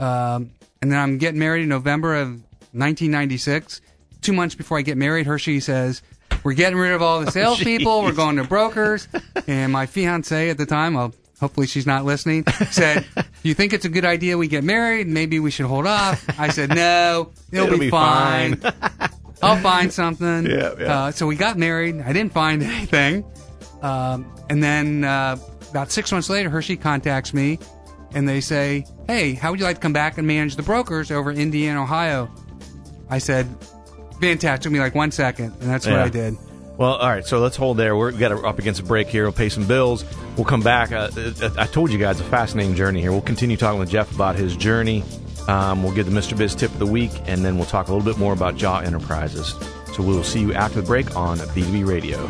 Um, 0.00 0.50
and 0.82 0.90
then 0.92 0.98
I'm 0.98 1.18
getting 1.18 1.38
married 1.38 1.62
in 1.62 1.68
November 1.68 2.14
of 2.16 2.28
1996. 2.72 3.80
Two 4.20 4.32
months 4.32 4.54
before 4.54 4.78
I 4.78 4.82
get 4.82 4.96
married, 4.96 5.26
Hershey 5.26 5.60
says, 5.60 6.02
We're 6.42 6.54
getting 6.54 6.78
rid 6.78 6.92
of 6.92 7.02
all 7.02 7.20
the 7.24 7.30
salespeople. 7.38 8.02
We're 8.02 8.12
going 8.12 8.36
to 8.36 8.44
brokers. 8.44 9.06
And 9.46 9.72
my 9.72 9.86
fiance 9.86 10.50
at 10.50 10.58
the 10.58 10.66
time, 10.66 10.94
well, 10.94 11.14
hopefully 11.40 11.66
she's 11.66 11.86
not 11.86 12.04
listening, 12.04 12.44
said, 12.70 13.06
you 13.42 13.54
think 13.54 13.72
it's 13.72 13.84
a 13.84 13.88
good 13.88 14.04
idea 14.04 14.36
we 14.38 14.48
get 14.48 14.64
married? 14.64 15.06
Maybe 15.08 15.38
we 15.40 15.50
should 15.50 15.66
hold 15.66 15.86
off. 15.86 16.24
I 16.38 16.48
said, 16.48 16.70
No, 16.74 17.30
it'll, 17.52 17.66
It'll 17.66 17.78
be, 17.78 17.86
be 17.86 17.90
fine. 17.90 18.56
fine." 18.56 18.72
I'll 19.42 19.56
find 19.62 19.92
something. 19.92 20.46
Yeah, 20.46 20.74
yeah. 20.80 20.98
Uh, 21.04 21.10
so 21.12 21.26
we 21.26 21.36
got 21.36 21.56
married. 21.56 22.00
I 22.00 22.12
didn't 22.12 22.32
find 22.32 22.60
anything. 22.62 23.24
Um, 23.82 24.26
and 24.50 24.60
then 24.60 25.04
uh, 25.04 25.36
about 25.70 25.92
six 25.92 26.10
months 26.10 26.28
later, 26.28 26.50
Hershey 26.50 26.76
contacts 26.76 27.32
me 27.32 27.60
and 28.14 28.28
they 28.28 28.40
say, 28.40 28.84
Hey, 29.06 29.34
how 29.34 29.50
would 29.52 29.60
you 29.60 29.64
like 29.66 29.76
to 29.76 29.80
come 29.80 29.92
back 29.92 30.18
and 30.18 30.26
manage 30.26 30.56
the 30.56 30.64
brokers 30.64 31.12
over 31.12 31.30
in 31.30 31.38
Indiana, 31.38 31.82
Ohio? 31.84 32.28
I 33.08 33.18
said, 33.18 33.46
Fantastic. 34.20 34.62
Took 34.64 34.72
me 34.72 34.80
like 34.80 34.96
one 34.96 35.12
second. 35.12 35.52
And 35.60 35.70
that's 35.70 35.86
what 35.86 35.92
Yeah. 35.94 36.04
I 36.04 36.08
did. 36.08 36.36
Well, 36.78 36.94
all 36.94 37.08
right. 37.08 37.26
So 37.26 37.40
let's 37.40 37.56
hold 37.56 37.76
there. 37.76 37.96
We're 37.96 38.12
we 38.12 38.18
got 38.18 38.32
up 38.32 38.58
against 38.60 38.80
a 38.80 38.84
break 38.84 39.08
here. 39.08 39.24
We'll 39.24 39.32
pay 39.32 39.48
some 39.48 39.66
bills. 39.66 40.04
We'll 40.36 40.46
come 40.46 40.62
back. 40.62 40.92
Uh, 40.92 41.10
uh, 41.16 41.50
I 41.58 41.66
told 41.66 41.90
you 41.90 41.98
guys 41.98 42.20
a 42.20 42.24
fascinating 42.24 42.76
journey 42.76 43.00
here. 43.00 43.10
We'll 43.10 43.20
continue 43.20 43.56
talking 43.56 43.80
with 43.80 43.90
Jeff 43.90 44.14
about 44.14 44.36
his 44.36 44.56
journey. 44.56 45.02
Um, 45.48 45.82
we'll 45.82 45.92
give 45.92 46.06
the 46.06 46.12
Mr. 46.12 46.38
Biz 46.38 46.54
tip 46.54 46.70
of 46.70 46.78
the 46.78 46.86
week, 46.86 47.10
and 47.26 47.44
then 47.44 47.56
we'll 47.56 47.66
talk 47.66 47.88
a 47.88 47.92
little 47.92 48.04
bit 48.04 48.18
more 48.18 48.32
about 48.32 48.56
Jaw 48.56 48.78
Enterprises. 48.78 49.54
So 49.92 50.04
we 50.04 50.14
will 50.14 50.22
see 50.22 50.40
you 50.40 50.54
after 50.54 50.80
the 50.80 50.86
break 50.86 51.16
on 51.16 51.38
B2B 51.38 51.84
Radio. 51.84 52.28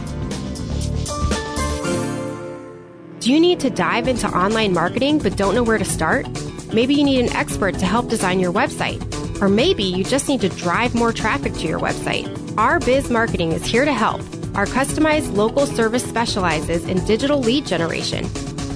Do 3.21 3.33
you 3.33 3.41
need 3.41 3.61
to 3.61 3.69
dive 3.69 4.09
into 4.09 4.29
online 4.29 4.73
marketing 4.73 5.19
but 5.19 5.37
don't 5.37 5.55
know 5.55 5.63
where 5.63 5.77
to 5.77 5.85
start? 5.85 6.27
Maybe 6.73 6.95
you 6.95 7.05
need 7.05 7.21
an 7.21 7.37
expert 7.37 7.79
to 7.81 7.85
help 7.85 8.09
design 8.09 8.41
your 8.41 8.53
website. 8.53 9.03
Or 9.43 9.49
maybe 9.49 9.85
you 9.85 10.05
just 10.05 10.29
need 10.29 10.41
to 10.41 10.49
drive 10.49 10.95
more 10.95 11.13
traffic 11.13 11.53
to 11.55 11.67
your 11.67 11.81
website. 11.81 12.35
Our 12.57 12.81
Biz 12.81 13.11
Marketing 13.11 13.53
is 13.53 13.65
here 13.65 13.85
to 13.85 13.93
help. 13.93 14.23
Our 14.59 14.67
customized 14.67 15.37
local 15.37 15.67
service 15.67 16.03
specializes 16.03 16.85
in 16.85 17.05
digital 17.05 17.39
lead 17.39 17.65
generation. 17.65 18.29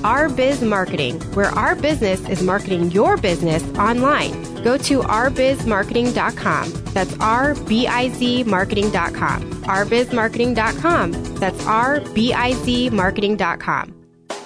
Our 0.04 0.28
Biz 0.28 0.62
Marketing, 0.62 1.20
where 1.34 1.50
our 1.50 1.74
business 1.74 2.20
is 2.28 2.40
marketing 2.40 2.92
your 2.92 3.16
business 3.16 3.64
online. 3.76 4.30
Go 4.62 4.78
to 4.78 5.00
ourbizmarketing.com. 5.00 6.72
That's 6.94 7.18
R 7.18 7.56
B 7.66 7.88
I 7.88 8.10
Z 8.10 8.44
marketing.com. 8.44 9.42
ourbizmarketing.com. 9.64 11.12
That's 11.40 11.66
R 11.66 12.00
B 12.14 12.32
I 12.32 12.52
Z 12.52 12.90
marketing.com. 12.90 14.04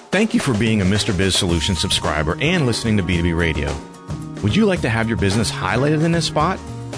Thank 0.09 0.33
you 0.33 0.39
for 0.39 0.57
being 0.57 0.81
a 0.81 0.85
Mr. 0.85 1.15
Biz 1.15 1.35
Solution 1.35 1.75
subscriber 1.75 2.35
and 2.41 2.65
listening 2.65 2.97
to 2.97 3.03
B2B 3.03 3.37
Radio. 3.37 3.71
Would 4.41 4.55
you 4.55 4.65
like 4.65 4.81
to 4.81 4.89
have 4.89 5.07
your 5.07 5.17
business 5.17 5.51
highlighted 5.51 6.03
in 6.03 6.13
this 6.13 6.25
spot? 6.25 6.57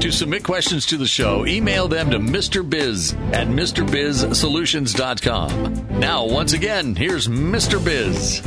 To 0.00 0.10
submit 0.10 0.42
questions 0.44 0.86
to 0.86 0.96
the 0.96 1.06
show, 1.06 1.44
email 1.44 1.86
them 1.86 2.08
to 2.10 2.18
Mr. 2.18 2.66
Biz 2.68 3.12
at 3.34 3.46
MrBizSolutions.com. 3.48 6.00
Now, 6.00 6.24
once 6.24 6.54
again, 6.54 6.96
here's 6.96 7.28
Mr. 7.28 7.84
Biz. 7.84 8.40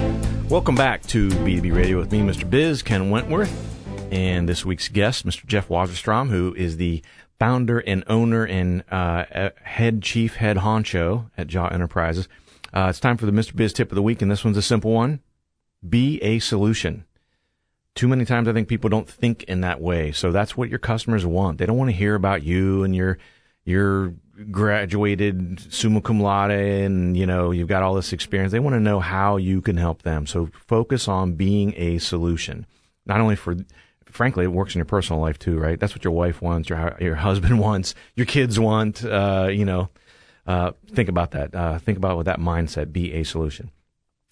Welcome 0.50 0.74
back 0.74 1.04
to 1.04 1.30
B2B 1.30 1.76
Radio 1.76 2.00
with 2.00 2.12
me, 2.12 2.22
Mr. 2.22 2.50
Biz, 2.50 2.82
Ken 2.82 3.12
Wentworth, 3.12 3.56
and 4.12 4.50
this 4.50 4.66
week's 4.66 4.88
guest, 4.88 5.28
Mr. 5.28 5.46
Jeff 5.46 5.68
Wasserstrom, 5.68 6.30
who 6.30 6.56
is 6.56 6.78
the 6.78 7.04
founder 7.38 7.78
and 7.78 8.04
owner 8.08 8.46
and 8.46 8.84
uh, 8.90 9.52
head 9.62 10.02
chief, 10.02 10.38
head 10.38 10.58
honcho 10.58 11.30
at 11.38 11.46
Jaw 11.46 11.68
Enterprises. 11.68 12.28
Uh, 12.74 12.88
it's 12.90 13.00
time 13.00 13.18
for 13.18 13.28
the 13.28 13.32
Mr. 13.32 13.56
Biz 13.56 13.74
tip 13.74 13.92
of 13.92 13.96
the 13.96 14.02
week, 14.02 14.24
and 14.24 14.32
this 14.32 14.44
one's 14.44 14.58
a 14.58 14.64
simple 14.64 14.92
one. 14.92 15.20
Be 15.88 16.20
a 16.24 16.40
solution. 16.40 17.06
Too 17.96 18.08
many 18.08 18.26
times 18.26 18.48
I 18.48 18.54
think 18.54 18.68
people 18.68 18.90
don't 18.90 19.08
think 19.08 19.44
in 19.44 19.62
that 19.62 19.80
way. 19.80 20.12
So 20.12 20.32
that's 20.32 20.58
what 20.58 20.70
your 20.70 20.80
customers 20.80 21.26
want. 21.26 21.60
They 21.60 21.66
don't 21.66 21.78
want 21.78 21.92
to 21.92 21.96
hear 21.96 22.16
about 22.16 22.44
you 22.44 22.84
and 22.84 22.96
your 22.96 23.18
your 23.66 24.14
graduated 24.52 25.72
summa 25.72 26.02
cum 26.02 26.20
laude 26.20 26.52
and 26.52 27.16
you 27.16 27.26
know 27.26 27.52
you've 27.52 27.68
got 27.68 27.84
all 27.84 27.94
this 27.94 28.14
experience. 28.14 28.52
They 28.52 28.60
want 28.60 28.74
to 28.76 28.80
know 28.80 29.00
how 29.00 29.38
you 29.38 29.62
can 29.62 29.78
help 29.78 30.02
them. 30.02 30.26
So 30.26 30.50
focus 30.68 31.08
on 31.08 31.34
being 31.34 31.74
a 31.78 32.00
solution. 32.00 32.66
Not 33.06 33.22
only 33.22 33.36
for 33.36 33.56
frankly, 34.06 34.46
it 34.46 34.52
works 34.52 34.76
in 34.76 34.80
your 34.80 34.86
personal 34.86 35.22
life 35.22 35.38
too, 35.38 35.60
right? 35.60 35.80
That's 35.80 35.94
what 35.94 36.04
your 36.04 36.14
wife 36.14 36.42
wants, 36.42 36.70
your 36.70 36.98
your 37.00 37.16
husband 37.16 37.60
wants, 37.68 37.94
your 38.16 38.26
kids 38.26 38.60
want. 38.60 39.06
Uh, 39.06 39.50
you 39.52 39.66
know, 39.66 39.90
uh, 40.48 40.72
think 40.94 41.10
about 41.10 41.32
that. 41.32 41.54
Uh, 41.54 41.78
think 41.80 41.98
about 41.98 42.18
what 42.18 42.26
that 42.26 42.40
mindset. 42.40 42.92
Be 42.92 43.14
a 43.14 43.24
solution. 43.24 43.70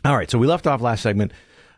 All 0.03 0.15
right. 0.15 0.32
So 0.32 0.39
we 0.39 0.48
left 0.48 0.65
off 0.65 0.82
last 0.82 1.01
segment 1.03 1.32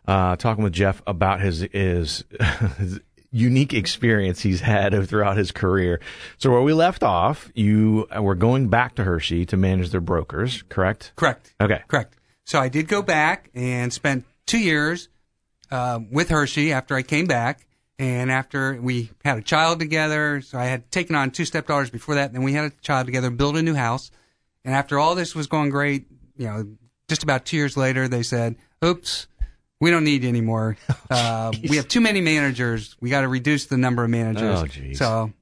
uh, 0.06 0.36
talking 0.36 0.64
with 0.64 0.72
Jeff 0.72 1.02
about 1.06 1.40
his 1.40 1.60
his, 1.72 2.24
his 2.78 3.00
unique 3.30 3.74
experience 3.74 4.40
he's 4.40 4.60
had 4.60 5.08
throughout 5.08 5.36
his 5.36 5.50
career. 5.50 6.00
So 6.38 6.50
where 6.50 6.62
we 6.62 6.72
left 6.72 7.02
off, 7.02 7.50
you 7.54 8.06
were 8.18 8.36
going 8.36 8.68
back 8.68 8.94
to 8.96 9.04
Hershey 9.04 9.44
to 9.46 9.56
manage 9.56 9.90
their 9.90 10.00
brokers, 10.00 10.62
correct? 10.68 11.12
Correct. 11.16 11.52
Okay. 11.60 11.82
Correct. 11.88 12.16
So 12.44 12.60
I 12.60 12.68
did 12.68 12.88
go 12.88 13.02
back 13.02 13.50
and 13.54 13.92
spent 13.92 14.24
two 14.46 14.58
years 14.58 15.08
uh, 15.70 16.00
with 16.10 16.28
Hershey 16.28 16.72
after 16.72 16.94
I 16.94 17.02
came 17.02 17.26
back. 17.26 17.66
And 17.96 18.30
after 18.30 18.80
we 18.80 19.10
had 19.24 19.38
a 19.38 19.42
child 19.42 19.78
together, 19.78 20.40
so 20.40 20.58
I 20.58 20.64
had 20.64 20.90
taken 20.90 21.14
on 21.14 21.30
two 21.30 21.44
stepdaughters 21.44 21.90
before 21.90 22.16
that, 22.16 22.32
then 22.32 22.42
we 22.42 22.52
had 22.52 22.64
a 22.64 22.70
child 22.82 23.06
together, 23.06 23.30
built 23.30 23.56
a 23.56 23.62
new 23.62 23.74
house. 23.74 24.10
And 24.64 24.74
after 24.74 24.98
all 24.98 25.14
this 25.14 25.34
was 25.34 25.46
going 25.46 25.70
great, 25.70 26.06
you 26.36 26.46
know, 26.46 26.76
just 27.06 27.22
about 27.22 27.44
two 27.44 27.56
years 27.56 27.76
later, 27.76 28.08
they 28.08 28.24
said, 28.24 28.56
oops, 28.84 29.28
we 29.84 29.90
don't 29.90 30.04
need 30.04 30.22
you 30.22 30.28
anymore. 30.28 30.76
Uh, 31.10 31.52
we 31.68 31.76
have 31.76 31.86
too 31.86 32.00
many 32.00 32.20
managers. 32.20 32.96
We 32.98 33.10
got 33.10 33.20
to 33.20 33.28
reduce 33.28 33.66
the 33.66 33.76
number 33.76 34.02
of 34.02 34.10
managers. 34.10 34.62
Oh, 34.62 34.64
jeez. 34.64 34.96
So, 34.96 35.32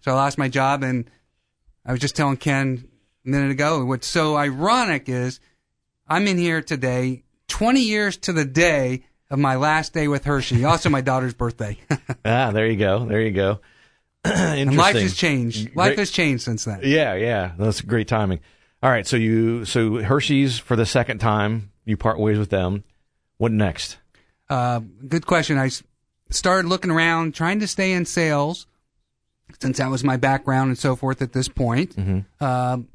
so 0.00 0.10
I 0.10 0.14
lost 0.14 0.38
my 0.38 0.48
job, 0.48 0.82
and 0.82 1.08
I 1.84 1.92
was 1.92 2.00
just 2.00 2.16
telling 2.16 2.36
Ken 2.36 2.88
a 3.24 3.28
minute 3.28 3.50
ago. 3.52 3.84
What's 3.84 4.08
so 4.08 4.34
ironic 4.34 5.08
is 5.08 5.38
I'm 6.08 6.26
in 6.26 6.36
here 6.36 6.62
today, 6.62 7.22
20 7.48 7.80
years 7.80 8.16
to 8.16 8.32
the 8.32 8.44
day 8.46 9.04
of 9.30 9.38
my 9.38 9.56
last 9.56 9.92
day 9.92 10.08
with 10.08 10.24
Hershey. 10.24 10.64
Also, 10.64 10.88
my 10.88 11.02
daughter's 11.02 11.34
birthday. 11.34 11.78
ah, 12.24 12.50
there 12.50 12.66
you 12.66 12.76
go. 12.76 13.04
There 13.04 13.20
you 13.20 13.32
go. 13.32 13.60
and 14.24 14.76
life 14.76 14.96
has 14.96 15.14
changed. 15.14 15.76
Life 15.76 15.90
Great. 15.90 15.98
has 15.98 16.10
changed 16.10 16.42
since 16.42 16.64
then. 16.64 16.80
Yeah, 16.82 17.14
yeah. 17.14 17.52
That's 17.56 17.82
great 17.82 18.08
timing. 18.08 18.40
All 18.82 18.90
right, 18.90 19.06
so 19.06 19.16
you 19.16 19.64
so 19.66 20.02
Hershey's 20.02 20.58
for 20.58 20.74
the 20.74 20.86
second 20.86 21.18
time. 21.18 21.70
You 21.84 21.96
part 21.96 22.18
ways 22.18 22.38
with 22.38 22.50
them. 22.50 22.84
What 23.40 23.52
next? 23.52 23.96
Uh, 24.50 24.80
good 25.08 25.24
question. 25.24 25.56
I 25.56 25.70
started 26.28 26.68
looking 26.68 26.90
around, 26.90 27.34
trying 27.34 27.60
to 27.60 27.66
stay 27.66 27.92
in 27.92 28.04
sales, 28.04 28.66
since 29.62 29.78
that 29.78 29.88
was 29.88 30.04
my 30.04 30.18
background 30.18 30.68
and 30.68 30.78
so 30.78 30.94
forth 30.94 31.22
at 31.22 31.32
this 31.32 31.48
point. 31.48 31.96
Um, 32.38 32.88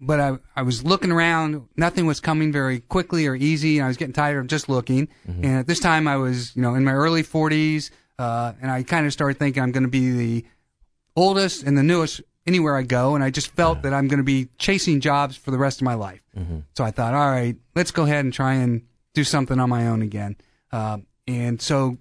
but 0.00 0.18
I, 0.18 0.38
I 0.56 0.62
was 0.62 0.82
looking 0.84 1.12
around. 1.12 1.68
Nothing 1.76 2.04
was 2.04 2.18
coming 2.18 2.50
very 2.50 2.80
quickly 2.80 3.28
or 3.28 3.36
easy, 3.36 3.78
and 3.78 3.84
I 3.84 3.88
was 3.88 3.96
getting 3.96 4.12
tired 4.12 4.38
of 4.40 4.48
just 4.48 4.68
looking. 4.68 5.06
And 5.26 5.58
at 5.58 5.68
this 5.68 5.78
time, 5.78 6.08
I 6.08 6.16
was, 6.16 6.56
you 6.56 6.62
know, 6.62 6.74
in 6.74 6.84
my 6.84 6.92
early 6.92 7.22
40s, 7.22 7.90
uh, 8.18 8.54
and 8.60 8.72
I 8.72 8.82
kind 8.82 9.06
of 9.06 9.12
started 9.12 9.38
thinking 9.38 9.62
I'm 9.62 9.70
going 9.70 9.84
to 9.84 9.88
be 9.88 10.10
the 10.10 10.44
oldest 11.14 11.62
and 11.62 11.78
the 11.78 11.84
newest 11.84 12.22
anywhere 12.44 12.76
I 12.76 12.82
go, 12.82 13.14
and 13.14 13.22
I 13.22 13.30
just 13.30 13.52
felt 13.54 13.82
that 13.82 13.94
I'm 13.94 14.08
going 14.08 14.18
to 14.18 14.24
be 14.24 14.48
chasing 14.58 15.00
jobs 15.00 15.36
for 15.36 15.52
the 15.52 15.58
rest 15.58 15.80
of 15.80 15.84
my 15.84 15.94
life. 15.94 16.22
So 16.74 16.82
I 16.82 16.90
thought, 16.90 17.14
all 17.14 17.30
right, 17.30 17.54
let's 17.76 17.92
go 17.92 18.02
ahead 18.02 18.24
and 18.24 18.34
try 18.34 18.54
and 18.54 18.82
do 19.16 19.24
something 19.24 19.58
on 19.58 19.68
my 19.68 19.88
own 19.88 20.02
again. 20.02 20.36
Uh, 20.70 20.98
and 21.26 21.60
so 21.60 21.96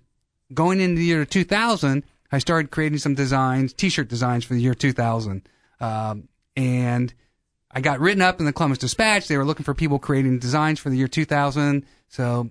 going 0.53 0.79
into 0.81 0.99
the 0.99 1.05
year 1.05 1.25
2000, 1.25 2.03
I 2.31 2.39
started 2.39 2.69
creating 2.69 2.99
some 2.99 3.15
designs, 3.15 3.73
t-shirt 3.73 4.09
designs 4.09 4.43
for 4.43 4.53
the 4.53 4.61
year 4.61 4.75
2000. 4.75 5.47
Um, 5.79 6.27
and 6.55 7.13
I 7.71 7.81
got 7.81 7.99
written 7.99 8.21
up 8.21 8.39
in 8.39 8.45
the 8.45 8.53
Columbus 8.53 8.79
Dispatch. 8.79 9.27
They 9.27 9.37
were 9.37 9.45
looking 9.45 9.63
for 9.63 9.73
people 9.73 9.97
creating 9.97 10.39
designs 10.39 10.79
for 10.79 10.89
the 10.89 10.97
year 10.97 11.07
2000. 11.07 11.85
So 12.09 12.49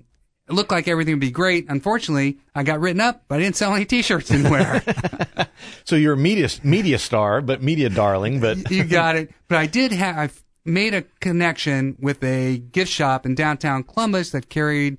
it 0.48 0.52
looked 0.52 0.70
like 0.70 0.88
everything 0.88 1.14
would 1.14 1.20
be 1.20 1.30
great. 1.30 1.66
Unfortunately, 1.68 2.38
I 2.54 2.62
got 2.62 2.80
written 2.80 3.00
up, 3.00 3.24
but 3.28 3.36
I 3.36 3.42
didn't 3.42 3.56
sell 3.56 3.74
any 3.74 3.84
t-shirts 3.84 4.30
anywhere. 4.30 4.82
So 5.84 5.96
you're 5.96 6.14
a 6.14 6.16
media 6.16 6.48
media 6.62 6.98
star, 6.98 7.40
but 7.40 7.62
media 7.62 7.88
darling, 7.88 8.40
but 8.40 8.70
you 8.70 8.84
got 8.84 9.16
it. 9.16 9.30
But 9.48 9.58
I 9.58 9.66
did 9.66 9.92
have, 9.92 10.16
I 10.16 10.30
made 10.64 10.94
a 10.94 11.02
connection 11.20 11.96
with 12.00 12.22
a 12.24 12.58
gift 12.58 12.90
shop 12.90 13.26
in 13.26 13.34
downtown 13.34 13.82
Columbus 13.82 14.30
that 14.30 14.48
carried 14.48 14.98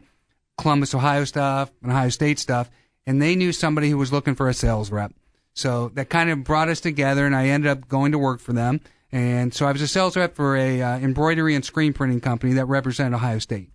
Columbus, 0.58 0.94
Ohio 0.94 1.26
stuff 1.26 1.72
and 1.82 1.92
Ohio 1.92 2.10
State 2.10 2.40
stuff. 2.40 2.70
And 3.08 3.22
they 3.22 3.36
knew 3.36 3.52
somebody 3.52 3.90
who 3.90 3.98
was 3.98 4.12
looking 4.12 4.36
for 4.36 4.48
a 4.48 4.54
sales 4.54 4.92
rep. 4.92 5.14
So 5.54 5.90
that 5.96 6.10
kind 6.10 6.30
of 6.30 6.44
brought 6.44 6.70
us 6.70 6.82
together 6.82 7.26
and 7.26 7.36
I 7.36 7.48
ended 7.48 7.70
up 7.70 7.88
going 7.88 8.12
to 8.12 8.20
work 8.20 8.40
for 8.40 8.54
them. 8.54 8.82
And 9.12 9.54
so 9.54 9.66
I 9.66 9.72
was 9.72 9.82
a 9.82 9.88
sales 9.88 10.18
rep 10.18 10.36
for 10.36 10.58
a 10.58 10.82
uh, 10.82 10.98
embroidery 10.98 11.56
and 11.56 11.64
screen 11.64 11.94
printing 11.94 12.20
company 12.20 12.54
that 12.54 12.66
represented 12.66 13.14
Ohio 13.14 13.40
State. 13.40 13.70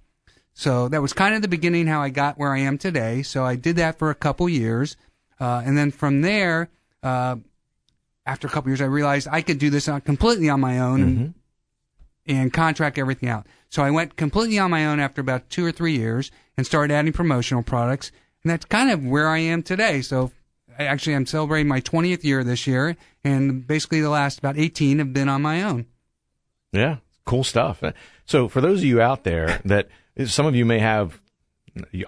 So 0.53 0.89
that 0.89 1.01
was 1.01 1.13
kind 1.13 1.35
of 1.35 1.43
the 1.43 1.49
beginning 1.49 1.87
how 1.87 2.03
I 2.03 2.11
got 2.11 2.37
where 2.39 2.53
I 2.53 2.59
am 2.59 2.77
today. 2.77 3.23
So 3.23 3.45
I 3.45 3.57
did 3.57 3.77
that 3.77 3.99
for 3.99 4.11
a 4.11 4.15
couple 4.15 4.49
years. 4.49 4.97
Uh, 5.39 5.63
and 5.65 5.79
then 5.79 5.91
from 5.91 6.21
there, 6.21 6.69
uh, 7.03 7.37
after 8.27 8.47
a 8.47 8.51
couple 8.51 8.71
years, 8.71 8.83
I 8.83 8.87
realized 8.87 9.29
I 9.31 9.41
could 9.41 9.59
do 9.59 9.71
this 9.71 9.89
completely 10.05 10.51
on 10.51 10.61
my 10.61 10.81
own 10.81 11.01
and, 11.03 11.35
and 12.31 12.53
contract 12.53 12.97
everything 12.97 13.29
out. 13.29 13.47
So 13.69 13.83
I 13.83 13.91
went 13.91 14.17
completely 14.17 14.59
on 14.59 14.71
my 14.71 14.87
own 14.87 15.01
after 15.01 15.21
about 15.21 15.51
two 15.51 15.65
or 15.65 15.73
three 15.73 15.97
years 15.97 16.31
and 16.57 16.65
started 16.65 16.95
adding 16.95 17.13
promotional 17.13 17.63
products. 17.63 18.13
And 18.43 18.51
that's 18.51 18.65
kind 18.65 18.91
of 18.91 19.05
where 19.05 19.29
I 19.29 19.39
am 19.39 19.63
today. 19.63 20.01
So 20.01 20.31
I 20.79 20.85
actually 20.85 21.15
I'm 21.15 21.27
celebrating 21.27 21.69
my 21.69 21.81
20th 21.81 22.25
year 22.25 22.43
this 22.45 22.67
year. 22.67 22.97
And 23.25 23.67
basically 23.67 24.01
the 24.01 24.11
last 24.11 24.39
about 24.39 24.57
18 24.57 24.99
have 24.99 25.13
been 25.13 25.29
on 25.29 25.43
my 25.43 25.63
own. 25.63 25.87
Yeah, 26.73 26.97
cool 27.27 27.45
stuff. 27.45 27.83
So 28.25 28.49
for 28.49 28.61
those 28.61 28.79
of 28.79 28.85
you 28.85 29.01
out 29.01 29.25
there 29.25 29.61
that 29.65 29.89
some 30.27 30.47
of 30.47 30.55
you 30.55 30.65
may 30.65 30.79
have, 30.79 31.21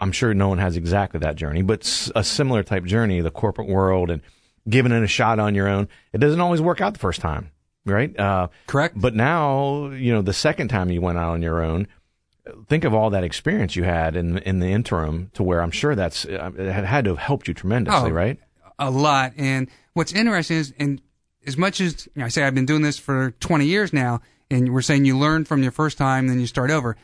I'm 0.00 0.12
sure 0.12 0.34
no 0.34 0.48
one 0.48 0.58
has 0.58 0.76
exactly 0.76 1.20
that 1.20 1.36
journey, 1.36 1.62
but 1.62 2.10
a 2.14 2.22
similar 2.22 2.62
type 2.62 2.84
journey, 2.84 3.20
the 3.20 3.30
corporate 3.30 3.68
world 3.68 4.10
and 4.10 4.22
giving 4.68 4.92
it 4.92 5.02
a 5.02 5.08
shot 5.08 5.40
on 5.40 5.54
your 5.54 5.68
own. 5.68 5.88
It 6.12 6.18
doesn't 6.18 6.40
always 6.40 6.60
work 6.60 6.80
out 6.80 6.92
the 6.92 7.00
first 7.00 7.20
time, 7.20 7.50
right? 7.84 8.18
Uh, 8.18 8.48
Correct. 8.66 9.00
but 9.00 9.14
now, 9.14 9.90
you 9.90 10.12
know, 10.12 10.22
the 10.22 10.32
second 10.32 10.68
time 10.68 10.90
you 10.90 11.00
went 11.00 11.18
out 11.18 11.30
on 11.32 11.42
your 11.42 11.62
own, 11.62 11.88
think 12.68 12.84
of 12.84 12.94
all 12.94 13.10
that 13.10 13.24
experience 13.24 13.76
you 13.76 13.84
had 13.84 14.16
in 14.16 14.38
in 14.38 14.58
the 14.60 14.68
interim 14.68 15.30
to 15.34 15.42
where 15.42 15.60
I'm 15.62 15.70
sure 15.70 15.94
that's 15.94 16.24
uh, 16.24 16.50
it 16.58 16.72
had 16.72 16.84
had 16.84 17.04
to 17.04 17.10
have 17.10 17.18
helped 17.18 17.48
you 17.48 17.54
tremendously, 17.54 18.10
Oh. 18.10 18.14
right? 18.14 18.38
a 18.78 18.90
lot. 18.90 19.32
And 19.36 19.68
what's 19.92 20.12
interesting 20.12 20.56
is, 20.56 20.74
and 20.78 21.00
as 21.46 21.56
much 21.56 21.80
as 21.80 22.06
you 22.14 22.20
know, 22.20 22.24
I 22.24 22.28
say 22.28 22.42
I've 22.42 22.54
been 22.54 22.66
doing 22.66 22.82
this 22.82 22.98
for 22.98 23.30
20 23.38 23.64
years 23.66 23.92
now, 23.92 24.22
and 24.50 24.72
we're 24.72 24.82
saying 24.82 25.04
you 25.04 25.16
learn 25.16 25.44
from 25.44 25.62
your 25.62 25.70
first 25.70 25.98
time, 25.98 26.26
then 26.26 26.40
you 26.40 26.46
start 26.48 26.70
over. 26.70 26.96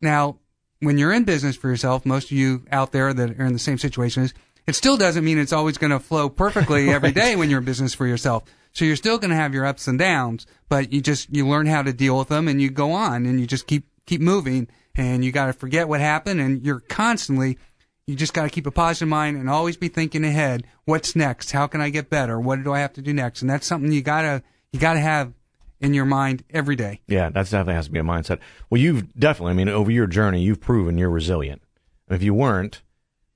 Now, 0.00 0.38
when 0.80 0.96
you're 0.96 1.12
in 1.12 1.24
business 1.24 1.56
for 1.56 1.68
yourself, 1.68 2.06
most 2.06 2.26
of 2.30 2.32
you 2.36 2.64
out 2.70 2.92
there 2.92 3.12
that 3.12 3.40
are 3.40 3.44
in 3.46 3.52
the 3.52 3.58
same 3.58 3.78
situation 3.78 4.22
is, 4.22 4.34
it 4.68 4.74
still 4.76 4.96
doesn't 4.96 5.24
mean 5.24 5.38
it's 5.38 5.52
always 5.52 5.76
going 5.78 5.90
to 5.92 5.98
flow 5.98 6.28
perfectly 6.28 6.90
every 6.92 7.10
day 7.10 7.34
when 7.34 7.50
you're 7.50 7.58
in 7.60 7.64
business 7.64 7.94
for 7.94 8.06
yourself. 8.06 8.44
So 8.74 8.84
you're 8.84 8.96
still 8.96 9.18
going 9.18 9.30
to 9.30 9.36
have 9.36 9.54
your 9.54 9.66
ups 9.66 9.86
and 9.86 9.98
downs, 9.98 10.46
but 10.68 10.92
you 10.92 11.00
just, 11.00 11.34
you 11.34 11.46
learn 11.46 11.66
how 11.66 11.82
to 11.82 11.92
deal 11.92 12.18
with 12.18 12.28
them 12.28 12.48
and 12.48 12.60
you 12.60 12.70
go 12.70 12.92
on 12.92 13.24
and 13.24 13.40
you 13.40 13.46
just 13.46 13.66
keep, 13.66 13.86
keep 14.04 14.20
moving 14.20 14.68
and 14.96 15.24
you 15.24 15.32
got 15.32 15.46
to 15.46 15.52
forget 15.52 15.88
what 15.88 16.00
happened 16.00 16.40
and 16.40 16.64
you're 16.64 16.80
constantly, 16.80 17.56
you 18.06 18.16
just 18.16 18.34
got 18.34 18.42
to 18.42 18.50
keep 18.50 18.66
a 18.66 18.72
positive 18.72 19.08
mind 19.08 19.36
and 19.36 19.48
always 19.48 19.76
be 19.76 19.88
thinking 19.88 20.24
ahead. 20.24 20.66
What's 20.84 21.14
next? 21.14 21.52
How 21.52 21.68
can 21.68 21.80
I 21.80 21.90
get 21.90 22.10
better? 22.10 22.40
What 22.40 22.64
do 22.64 22.72
I 22.72 22.80
have 22.80 22.92
to 22.94 23.02
do 23.02 23.14
next? 23.14 23.42
And 23.42 23.50
that's 23.50 23.66
something 23.66 23.92
you 23.92 24.02
gotta, 24.02 24.42
you 24.72 24.80
gotta 24.80 25.00
have 25.00 25.32
in 25.80 25.94
your 25.94 26.04
mind 26.04 26.42
every 26.50 26.74
day. 26.74 27.00
Yeah, 27.06 27.30
that 27.30 27.44
definitely 27.44 27.74
has 27.74 27.86
to 27.86 27.92
be 27.92 28.00
a 28.00 28.02
mindset. 28.02 28.40
Well, 28.70 28.80
you've 28.80 29.14
definitely, 29.14 29.52
I 29.52 29.54
mean, 29.54 29.68
over 29.68 29.90
your 29.90 30.06
journey, 30.08 30.42
you've 30.42 30.60
proven 30.60 30.98
you're 30.98 31.10
resilient. 31.10 31.62
If 32.08 32.22
you 32.22 32.34
weren't, 32.34 32.82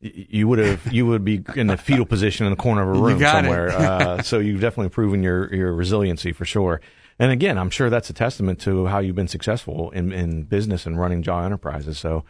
you 0.00 0.46
would 0.46 0.58
have, 0.60 0.92
you 0.92 1.06
would 1.06 1.24
be 1.24 1.44
in 1.56 1.66
the 1.66 1.76
fetal 1.76 2.06
position 2.06 2.46
in 2.46 2.52
the 2.52 2.56
corner 2.56 2.82
of 2.82 2.96
a 2.96 3.00
room 3.00 3.20
somewhere. 3.20 3.70
uh, 3.76 4.22
so 4.22 4.38
you've 4.38 4.60
definitely 4.60 4.90
proven 4.90 5.22
your 5.22 5.52
your 5.54 5.72
resiliency 5.72 6.32
for 6.32 6.44
sure. 6.44 6.80
And 7.18 7.32
again, 7.32 7.58
I'm 7.58 7.70
sure 7.70 7.90
that's 7.90 8.10
a 8.10 8.12
testament 8.12 8.60
to 8.60 8.86
how 8.86 9.00
you've 9.00 9.16
been 9.16 9.28
successful 9.28 9.90
in, 9.90 10.12
in 10.12 10.44
business 10.44 10.86
and 10.86 10.98
running 10.98 11.22
Jaw 11.22 11.44
Enterprises. 11.44 11.98
So, 11.98 12.24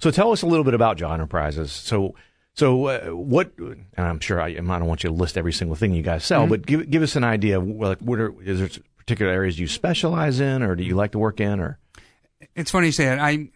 so 0.00 0.10
tell 0.10 0.32
us 0.32 0.42
a 0.42 0.46
little 0.46 0.64
bit 0.64 0.74
about 0.74 0.96
Jaw 0.96 1.14
Enterprises. 1.14 1.70
So, 1.70 2.16
So, 2.54 2.86
uh, 2.86 3.00
what? 3.10 3.52
And 3.56 3.86
I'm 3.96 4.18
sure 4.18 4.40
I, 4.40 4.48
I 4.48 4.54
don't 4.54 4.86
want 4.86 5.04
you 5.04 5.10
to 5.10 5.14
list 5.14 5.38
every 5.38 5.52
single 5.52 5.76
thing 5.76 5.94
you 5.94 6.02
guys 6.02 6.24
sell, 6.24 6.42
mm-hmm. 6.42 6.50
but 6.50 6.66
give 6.66 6.90
give 6.90 7.02
us 7.02 7.14
an 7.14 7.24
idea. 7.24 7.60
Of, 7.60 7.68
like, 7.68 7.98
what 8.00 8.18
are 8.18 8.34
is 8.42 8.58
there 8.58 8.68
particular 8.96 9.32
areas 9.32 9.58
you 9.58 9.68
specialize 9.68 10.40
in, 10.40 10.62
or 10.62 10.74
do 10.74 10.82
you 10.82 10.96
like 10.96 11.12
to 11.12 11.18
work 11.18 11.40
in, 11.40 11.60
or? 11.60 11.78
It's 12.56 12.72
funny 12.72 12.86
you 12.86 12.92
say 12.92 13.04
that. 13.04 13.20
I, 13.20 13.48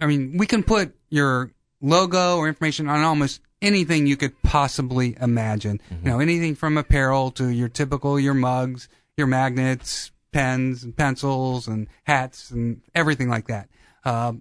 I 0.00 0.06
mean, 0.06 0.36
we 0.36 0.46
can 0.46 0.64
put 0.64 0.94
your 1.08 1.52
logo 1.80 2.38
or 2.38 2.48
information 2.48 2.88
on 2.88 3.02
almost 3.02 3.40
anything 3.60 4.06
you 4.06 4.16
could 4.16 4.40
possibly 4.42 5.16
imagine. 5.20 5.80
Mm-hmm. 5.90 6.06
You 6.06 6.12
know, 6.12 6.20
anything 6.20 6.54
from 6.54 6.76
apparel 6.76 7.30
to 7.32 7.48
your 7.48 7.68
typical 7.68 8.18
your 8.18 8.34
mugs, 8.34 8.88
your 9.16 9.26
magnets, 9.26 10.10
pens 10.32 10.82
and 10.82 10.96
pencils 10.96 11.68
and 11.68 11.86
hats 12.04 12.50
and 12.50 12.82
everything 12.94 13.28
like 13.28 13.46
that. 13.46 13.68
Uh, 14.04 14.34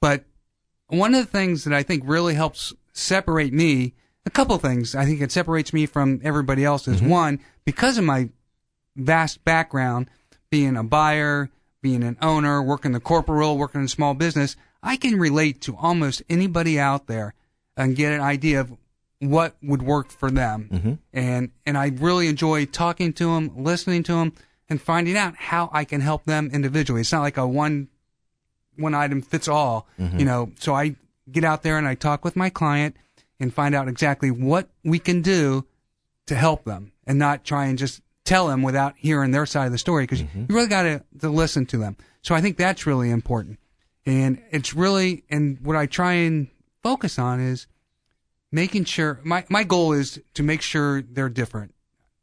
but 0.00 0.24
one 0.88 1.14
of 1.14 1.24
the 1.24 1.30
things 1.30 1.64
that 1.64 1.72
I 1.72 1.82
think 1.82 2.04
really 2.06 2.34
helps 2.34 2.74
separate 2.92 3.52
me, 3.52 3.94
a 4.26 4.30
couple 4.30 4.56
things 4.58 4.94
I 4.94 5.04
think 5.06 5.20
it 5.20 5.32
separates 5.32 5.72
me 5.72 5.86
from 5.86 6.20
everybody 6.22 6.64
else 6.64 6.86
is 6.86 7.00
mm-hmm. 7.00 7.08
one, 7.08 7.40
because 7.64 7.98
of 7.98 8.04
my 8.04 8.28
vast 8.94 9.44
background, 9.44 10.08
being 10.50 10.76
a 10.76 10.84
buyer, 10.84 11.50
being 11.82 12.04
an 12.04 12.16
owner, 12.22 12.62
working 12.62 12.92
the 12.92 13.00
corporate 13.00 13.38
role, 13.38 13.58
working 13.58 13.80
in 13.80 13.88
small 13.88 14.14
business, 14.14 14.56
I 14.84 14.96
can 14.96 15.18
relate 15.18 15.62
to 15.62 15.76
almost 15.76 16.22
anybody 16.28 16.78
out 16.78 17.06
there 17.06 17.34
and 17.76 17.96
get 17.96 18.12
an 18.12 18.20
idea 18.20 18.60
of 18.60 18.76
what 19.18 19.56
would 19.62 19.82
work 19.82 20.10
for 20.10 20.30
them. 20.30 20.68
Mm-hmm. 20.70 20.92
And, 21.12 21.50
and 21.64 21.78
I 21.78 21.86
really 21.86 22.28
enjoy 22.28 22.66
talking 22.66 23.12
to 23.14 23.34
them, 23.34 23.64
listening 23.64 24.02
to 24.04 24.12
them, 24.12 24.34
and 24.68 24.80
finding 24.80 25.16
out 25.16 25.34
how 25.36 25.70
I 25.72 25.84
can 25.84 26.00
help 26.00 26.24
them 26.24 26.50
individually. 26.52 27.00
It's 27.00 27.12
not 27.12 27.22
like 27.22 27.38
a 27.38 27.46
one, 27.46 27.88
one 28.76 28.94
item 28.94 29.22
fits 29.22 29.48
all, 29.48 29.88
mm-hmm. 29.98 30.18
you 30.18 30.24
know, 30.26 30.52
so 30.58 30.74
I 30.74 30.96
get 31.30 31.44
out 31.44 31.62
there 31.62 31.78
and 31.78 31.88
I 31.88 31.94
talk 31.94 32.24
with 32.24 32.36
my 32.36 32.50
client 32.50 32.96
and 33.40 33.52
find 33.52 33.74
out 33.74 33.88
exactly 33.88 34.30
what 34.30 34.68
we 34.84 34.98
can 34.98 35.22
do 35.22 35.64
to 36.26 36.34
help 36.34 36.64
them 36.64 36.92
and 37.06 37.18
not 37.18 37.44
try 37.44 37.66
and 37.66 37.78
just 37.78 38.02
tell 38.24 38.48
them 38.48 38.62
without 38.62 38.94
hearing 38.96 39.30
their 39.30 39.46
side 39.46 39.66
of 39.66 39.72
the 39.72 39.78
story 39.78 40.04
because 40.04 40.22
mm-hmm. 40.22 40.46
you 40.48 40.54
really 40.54 40.68
got 40.68 40.82
to, 40.82 41.02
to 41.20 41.28
listen 41.28 41.66
to 41.66 41.78
them. 41.78 41.96
So 42.22 42.34
I 42.34 42.40
think 42.40 42.56
that's 42.56 42.86
really 42.86 43.10
important. 43.10 43.58
And 44.06 44.42
it's 44.50 44.74
really, 44.74 45.24
and 45.30 45.58
what 45.62 45.76
I 45.76 45.86
try 45.86 46.12
and 46.12 46.48
focus 46.82 47.18
on 47.18 47.40
is 47.40 47.66
making 48.52 48.84
sure 48.84 49.20
my, 49.24 49.44
my 49.48 49.64
goal 49.64 49.92
is 49.92 50.20
to 50.34 50.42
make 50.42 50.62
sure 50.62 51.02
they're 51.02 51.28
different. 51.28 51.74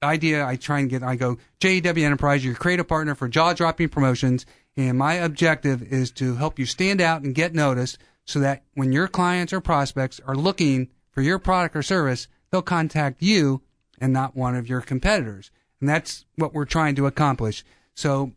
The 0.01 0.07
idea 0.07 0.45
I 0.45 0.55
try 0.55 0.79
and 0.79 0.89
get, 0.89 1.03
I 1.03 1.15
go, 1.15 1.37
JAW 1.59 2.03
Enterprise, 2.03 2.43
you're 2.43 2.53
a 2.53 2.57
creative 2.57 2.87
partner 2.87 3.15
for 3.15 3.27
jaw 3.27 3.53
dropping 3.53 3.89
promotions. 3.89 4.45
And 4.77 4.97
my 4.97 5.15
objective 5.15 5.81
is 5.83 6.11
to 6.13 6.35
help 6.35 6.57
you 6.57 6.65
stand 6.65 7.01
out 7.01 7.21
and 7.21 7.35
get 7.35 7.53
noticed 7.53 7.97
so 8.25 8.39
that 8.39 8.63
when 8.75 8.91
your 8.91 9.07
clients 9.07 9.51
or 9.51 9.61
prospects 9.61 10.21
are 10.25 10.35
looking 10.35 10.89
for 11.11 11.21
your 11.21 11.39
product 11.39 11.75
or 11.75 11.83
service, 11.83 12.27
they'll 12.49 12.61
contact 12.61 13.21
you 13.21 13.61
and 13.99 14.13
not 14.13 14.35
one 14.35 14.55
of 14.55 14.69
your 14.69 14.81
competitors. 14.81 15.51
And 15.79 15.89
that's 15.89 16.25
what 16.35 16.53
we're 16.53 16.65
trying 16.65 16.95
to 16.95 17.07
accomplish. 17.07 17.63
So 17.93 18.31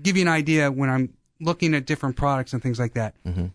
give 0.00 0.16
you 0.16 0.22
an 0.22 0.28
idea 0.28 0.70
when 0.70 0.88
I'm 0.88 1.15
looking 1.40 1.74
at 1.74 1.86
different 1.86 2.16
products 2.16 2.52
and 2.52 2.62
things 2.62 2.78
like 2.78 2.94
that. 2.94 3.14
Mm-hmm. 3.24 3.46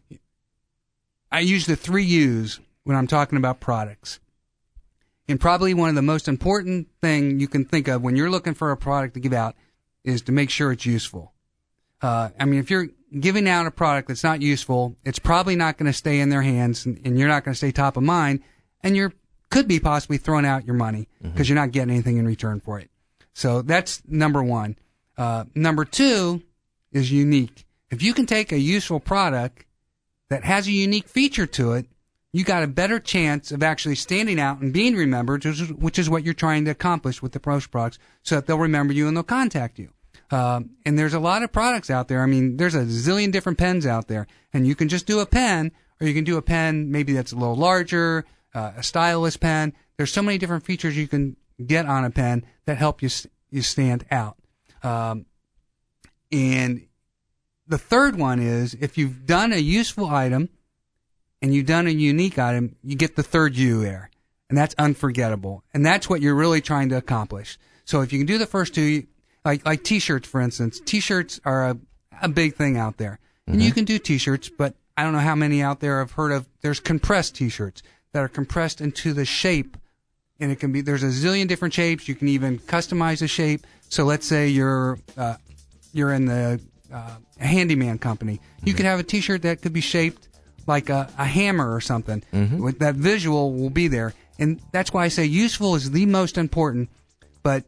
I 1.31 1.39
use 1.39 1.65
the 1.65 1.75
three 1.75 2.03
U's 2.03 2.59
when 2.83 2.97
I'm 2.97 3.07
talking 3.07 3.37
about 3.37 3.59
products. 3.59 4.19
And 5.27 5.39
probably 5.39 5.73
one 5.73 5.89
of 5.89 5.95
the 5.95 6.01
most 6.01 6.27
important 6.27 6.87
thing 6.99 7.39
you 7.39 7.47
can 7.47 7.63
think 7.63 7.87
of 7.87 8.01
when 8.01 8.15
you're 8.15 8.29
looking 8.29 8.53
for 8.53 8.71
a 8.71 8.77
product 8.77 9.13
to 9.13 9.19
give 9.19 9.33
out 9.33 9.55
is 10.03 10.21
to 10.23 10.31
make 10.31 10.49
sure 10.49 10.71
it's 10.71 10.85
useful. 10.85 11.31
Uh, 12.01 12.29
I 12.39 12.45
mean, 12.45 12.59
if 12.59 12.69
you're 12.69 12.87
giving 13.17 13.47
out 13.47 13.67
a 13.67 13.71
product 13.71 14.07
that's 14.07 14.23
not 14.23 14.41
useful, 14.41 14.95
it's 15.05 15.19
probably 15.19 15.55
not 15.55 15.77
going 15.77 15.89
to 15.89 15.97
stay 15.97 16.19
in 16.19 16.29
their 16.29 16.41
hands 16.41 16.85
and, 16.85 16.99
and 17.05 17.17
you're 17.17 17.27
not 17.27 17.45
going 17.45 17.53
to 17.53 17.57
stay 17.57 17.71
top 17.71 17.97
of 17.97 18.03
mind 18.03 18.41
and 18.83 18.95
you're 18.95 19.13
could 19.51 19.67
be 19.67 19.79
possibly 19.79 20.17
throwing 20.17 20.45
out 20.45 20.65
your 20.65 20.75
money 20.75 21.09
because 21.21 21.33
mm-hmm. 21.33 21.43
you're 21.43 21.55
not 21.55 21.71
getting 21.71 21.91
anything 21.91 22.17
in 22.17 22.25
return 22.25 22.61
for 22.61 22.79
it. 22.79 22.89
So 23.33 23.61
that's 23.61 24.01
number 24.07 24.41
one. 24.41 24.77
Uh, 25.17 25.43
number 25.53 25.85
two 25.85 26.41
is 26.91 27.11
unique. 27.11 27.65
If 27.91 28.01
you 28.01 28.13
can 28.13 28.25
take 28.25 28.51
a 28.51 28.57
useful 28.57 28.99
product 28.99 29.65
that 30.29 30.45
has 30.45 30.65
a 30.65 30.71
unique 30.71 31.07
feature 31.07 31.45
to 31.45 31.73
it, 31.73 31.87
you 32.33 32.45
got 32.45 32.63
a 32.63 32.67
better 32.67 32.99
chance 32.99 33.51
of 33.51 33.61
actually 33.61 33.95
standing 33.95 34.39
out 34.39 34.61
and 34.61 34.71
being 34.71 34.95
remembered, 34.95 35.43
which 35.43 35.59
is, 35.59 35.73
which 35.73 35.99
is 35.99 36.09
what 36.09 36.23
you're 36.23 36.33
trying 36.33 36.63
to 36.65 36.71
accomplish 36.71 37.21
with 37.21 37.33
the 37.33 37.39
promotion 37.41 37.69
products, 37.69 37.99
so 38.23 38.35
that 38.35 38.47
they'll 38.47 38.57
remember 38.57 38.93
you 38.93 39.07
and 39.07 39.17
they'll 39.17 39.23
contact 39.23 39.77
you. 39.77 39.89
Uh, 40.31 40.61
and 40.85 40.97
there's 40.97 41.13
a 41.13 41.19
lot 41.19 41.43
of 41.43 41.51
products 41.51 41.89
out 41.89 42.07
there. 42.07 42.21
I 42.21 42.25
mean, 42.25 42.55
there's 42.55 42.75
a 42.75 42.85
zillion 42.85 43.33
different 43.33 43.57
pens 43.57 43.85
out 43.85 44.07
there, 44.07 44.27
and 44.53 44.65
you 44.65 44.75
can 44.75 44.87
just 44.87 45.05
do 45.05 45.19
a 45.19 45.25
pen, 45.25 45.73
or 45.99 46.07
you 46.07 46.13
can 46.13 46.23
do 46.23 46.37
a 46.37 46.41
pen 46.41 46.89
maybe 46.89 47.11
that's 47.11 47.33
a 47.33 47.35
little 47.35 47.57
larger, 47.57 48.23
uh, 48.55 48.71
a 48.77 48.83
stylus 48.83 49.35
pen. 49.35 49.73
There's 49.97 50.13
so 50.13 50.21
many 50.21 50.37
different 50.37 50.63
features 50.63 50.95
you 50.95 51.09
can 51.09 51.35
get 51.65 51.85
on 51.85 52.05
a 52.05 52.09
pen 52.09 52.45
that 52.65 52.77
help 52.77 53.01
you 53.01 53.09
you 53.49 53.61
stand 53.61 54.05
out. 54.09 54.37
Um, 54.81 55.25
and 56.31 56.87
the 57.71 57.77
third 57.77 58.17
one 58.17 58.39
is 58.39 58.75
if 58.79 58.97
you've 58.97 59.25
done 59.25 59.51
a 59.51 59.57
useful 59.57 60.07
item 60.07 60.49
and 61.41 61.53
you've 61.53 61.65
done 61.65 61.87
a 61.87 61.91
unique 61.91 62.37
item, 62.37 62.75
you 62.83 62.95
get 62.95 63.15
the 63.15 63.23
third 63.23 63.55
U 63.55 63.81
there, 63.81 64.11
and 64.49 64.57
that's 64.57 64.75
unforgettable. 64.77 65.63
And 65.73 65.85
that's 65.85 66.07
what 66.07 66.21
you're 66.21 66.35
really 66.35 66.61
trying 66.61 66.89
to 66.89 66.97
accomplish. 66.97 67.57
So 67.85 68.01
if 68.01 68.13
you 68.13 68.19
can 68.19 68.27
do 68.27 68.37
the 68.37 68.45
first 68.45 68.75
two, 68.75 69.07
like 69.45 69.65
like 69.65 69.83
t-shirts 69.83 70.27
for 70.27 70.41
instance 70.41 70.79
t-shirts 70.79 71.39
are 71.45 71.69
a, 71.69 71.77
a 72.21 72.29
big 72.29 72.55
thing 72.55 72.77
out 72.77 72.97
there 72.97 73.19
and 73.47 73.55
mm-hmm. 73.55 73.65
you 73.65 73.71
can 73.71 73.85
do 73.85 73.97
t-shirts 73.97 74.49
but 74.49 74.75
i 74.97 75.03
don't 75.03 75.13
know 75.13 75.19
how 75.19 75.35
many 75.35 75.61
out 75.61 75.79
there 75.79 75.99
have 75.99 76.11
heard 76.11 76.31
of 76.31 76.47
there's 76.61 76.79
compressed 76.79 77.35
t-shirts 77.35 77.81
that 78.13 78.19
are 78.19 78.27
compressed 78.27 78.81
into 78.81 79.13
the 79.13 79.25
shape 79.25 79.77
and 80.39 80.51
it 80.51 80.59
can 80.59 80.71
be 80.71 80.81
there's 80.81 81.03
a 81.03 81.07
zillion 81.07 81.47
different 81.47 81.73
shapes 81.73 82.07
you 82.07 82.15
can 82.15 82.27
even 82.27 82.59
customize 82.59 83.19
the 83.19 83.27
shape 83.27 83.65
so 83.89 84.03
let's 84.03 84.25
say 84.25 84.47
you're 84.47 84.99
uh, 85.17 85.35
you're 85.93 86.13
in 86.13 86.25
the 86.25 86.61
uh, 86.91 87.17
a 87.39 87.45
handyman 87.45 87.97
company 87.97 88.35
mm-hmm. 88.35 88.67
you 88.67 88.73
could 88.73 88.85
have 88.85 88.99
a 88.99 89.03
t-shirt 89.03 89.41
that 89.41 89.61
could 89.61 89.73
be 89.73 89.81
shaped 89.81 90.27
like 90.67 90.89
a, 90.89 91.09
a 91.17 91.25
hammer 91.25 91.73
or 91.73 91.81
something 91.81 92.23
mm-hmm. 92.33 92.63
with 92.63 92.79
that 92.79 92.95
visual 92.95 93.53
will 93.53 93.69
be 93.69 93.87
there 93.87 94.13
and 94.39 94.61
that's 94.71 94.93
why 94.93 95.03
i 95.03 95.07
say 95.07 95.25
useful 95.25 95.75
is 95.75 95.91
the 95.91 96.05
most 96.05 96.37
important 96.37 96.89
but 97.43 97.63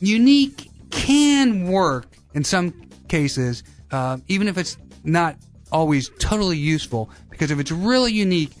unique 0.00 0.70
can 0.90 1.66
work 1.66 2.06
in 2.34 2.44
some 2.44 2.72
cases, 3.08 3.62
uh, 3.90 4.18
even 4.28 4.48
if 4.48 4.58
it's 4.58 4.76
not 5.02 5.36
always 5.72 6.10
totally 6.18 6.58
useful, 6.58 7.10
because 7.30 7.50
if 7.50 7.58
it's 7.58 7.70
really 7.70 8.12
unique, 8.12 8.52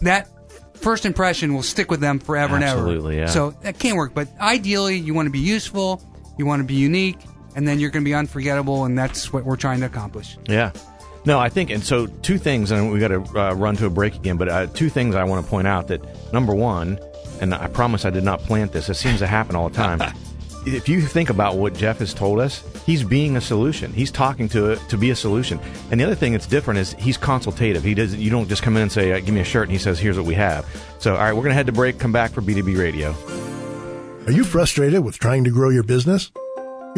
that 0.00 0.28
first 0.74 1.04
impression 1.04 1.54
will 1.54 1.62
stick 1.62 1.90
with 1.90 2.00
them 2.00 2.18
forever 2.18 2.56
Absolutely, 2.56 3.18
and 3.18 3.28
ever. 3.28 3.38
Yeah. 3.38 3.50
So 3.50 3.50
that 3.62 3.78
can 3.78 3.96
work, 3.96 4.14
but 4.14 4.28
ideally, 4.40 4.96
you 4.96 5.14
want 5.14 5.26
to 5.26 5.32
be 5.32 5.38
useful, 5.38 6.02
you 6.38 6.46
want 6.46 6.60
to 6.60 6.66
be 6.66 6.74
unique, 6.74 7.18
and 7.58 7.66
then 7.66 7.80
you're 7.80 7.90
going 7.90 8.04
to 8.04 8.08
be 8.08 8.14
unforgettable, 8.14 8.84
and 8.84 8.96
that's 8.96 9.32
what 9.32 9.44
we're 9.44 9.56
trying 9.56 9.80
to 9.80 9.86
accomplish. 9.86 10.38
Yeah. 10.46 10.70
No, 11.24 11.40
I 11.40 11.48
think, 11.48 11.70
and 11.70 11.82
so 11.82 12.06
two 12.06 12.38
things, 12.38 12.70
and 12.70 12.92
we 12.92 13.00
got 13.00 13.08
to 13.08 13.20
uh, 13.36 13.52
run 13.52 13.74
to 13.78 13.86
a 13.86 13.90
break 13.90 14.14
again, 14.14 14.36
but 14.36 14.48
uh, 14.48 14.66
two 14.68 14.88
things 14.88 15.16
I 15.16 15.24
want 15.24 15.44
to 15.44 15.50
point 15.50 15.66
out 15.66 15.88
that 15.88 16.32
number 16.32 16.54
one, 16.54 17.00
and 17.40 17.52
I 17.52 17.66
promise 17.66 18.04
I 18.04 18.10
did 18.10 18.22
not 18.22 18.38
plant 18.42 18.70
this, 18.70 18.88
it 18.88 18.94
seems 18.94 19.18
to 19.18 19.26
happen 19.26 19.56
all 19.56 19.68
the 19.70 19.74
time. 19.74 20.00
if 20.66 20.88
you 20.88 21.00
think 21.00 21.30
about 21.30 21.56
what 21.56 21.74
Jeff 21.74 21.98
has 21.98 22.14
told 22.14 22.38
us, 22.38 22.62
he's 22.86 23.02
being 23.02 23.36
a 23.36 23.40
solution. 23.40 23.92
He's 23.92 24.12
talking 24.12 24.48
to 24.50 24.76
to 24.76 24.96
be 24.96 25.10
a 25.10 25.16
solution. 25.16 25.58
And 25.90 25.98
the 25.98 26.04
other 26.04 26.14
thing 26.14 26.32
that's 26.32 26.46
different 26.46 26.78
is 26.78 26.92
he's 26.94 27.16
consultative. 27.16 27.82
He 27.82 27.94
does. 27.94 28.14
You 28.14 28.30
don't 28.30 28.48
just 28.48 28.62
come 28.62 28.76
in 28.76 28.82
and 28.82 28.92
say, 28.92 29.20
"Give 29.20 29.34
me 29.34 29.40
a 29.40 29.44
shirt," 29.44 29.64
and 29.64 29.72
he 29.72 29.78
says, 29.78 29.98
"Here's 29.98 30.16
what 30.16 30.26
we 30.26 30.34
have." 30.34 30.64
So, 31.00 31.16
all 31.16 31.22
right, 31.22 31.32
we're 31.32 31.42
going 31.42 31.50
to 31.50 31.54
head 31.54 31.66
to 31.66 31.72
break. 31.72 31.98
Come 31.98 32.12
back 32.12 32.30
for 32.30 32.40
B2B 32.40 32.78
Radio. 32.78 33.16
Are 34.26 34.32
you 34.32 34.44
frustrated 34.44 35.04
with 35.04 35.18
trying 35.18 35.42
to 35.42 35.50
grow 35.50 35.70
your 35.70 35.82
business? 35.82 36.30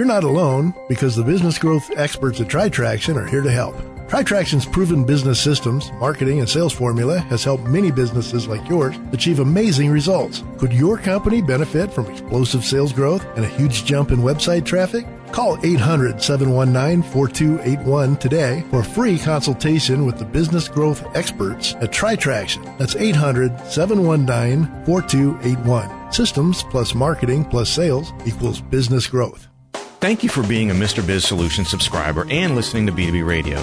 You're 0.01 0.07
not 0.07 0.25
alone 0.25 0.73
because 0.89 1.15
the 1.15 1.23
business 1.23 1.59
growth 1.59 1.91
experts 1.95 2.41
at 2.41 2.49
TriTraction 2.49 3.17
are 3.17 3.27
here 3.27 3.43
to 3.43 3.51
help. 3.51 3.77
TriTraction's 4.09 4.65
proven 4.65 5.05
business 5.05 5.39
systems, 5.39 5.93
marketing, 6.01 6.39
and 6.39 6.49
sales 6.49 6.73
formula 6.73 7.19
has 7.19 7.45
helped 7.45 7.65
many 7.65 7.91
businesses 7.91 8.49
like 8.49 8.67
yours 8.67 8.97
achieve 9.13 9.41
amazing 9.41 9.91
results. 9.91 10.43
Could 10.57 10.73
your 10.73 10.97
company 10.97 11.43
benefit 11.43 11.93
from 11.93 12.07
explosive 12.07 12.65
sales 12.65 12.95
growth 12.95 13.27
and 13.37 13.45
a 13.45 13.49
huge 13.49 13.85
jump 13.85 14.11
in 14.11 14.21
website 14.21 14.65
traffic? 14.65 15.07
Call 15.33 15.59
800 15.63 16.23
719 16.23 17.03
4281 17.13 18.17
today 18.17 18.65
for 18.71 18.81
a 18.81 18.85
free 18.85 19.19
consultation 19.19 20.07
with 20.07 20.19
the 20.19 20.25
business 20.25 20.67
growth 20.67 21.05
experts 21.15 21.75
at 21.75 21.93
TriTraction. 21.93 22.79
That's 22.79 22.97
800 22.97 23.67
719 23.67 24.87
4281. 24.87 26.11
Systems 26.11 26.63
plus 26.63 26.95
marketing 26.95 27.45
plus 27.45 27.69
sales 27.69 28.15
equals 28.25 28.63
business 28.63 29.07
growth. 29.07 29.50
Thank 30.01 30.23
you 30.23 30.31
for 30.31 30.43
being 30.43 30.71
a 30.71 30.75
Mr. 30.75 31.07
Biz 31.07 31.27
Solution 31.27 31.67
subscriber 31.67 32.27
and 32.31 32.57
listening 32.57 32.87
to 32.87 32.93
B2B 32.93 33.27
Radio. 33.27 33.63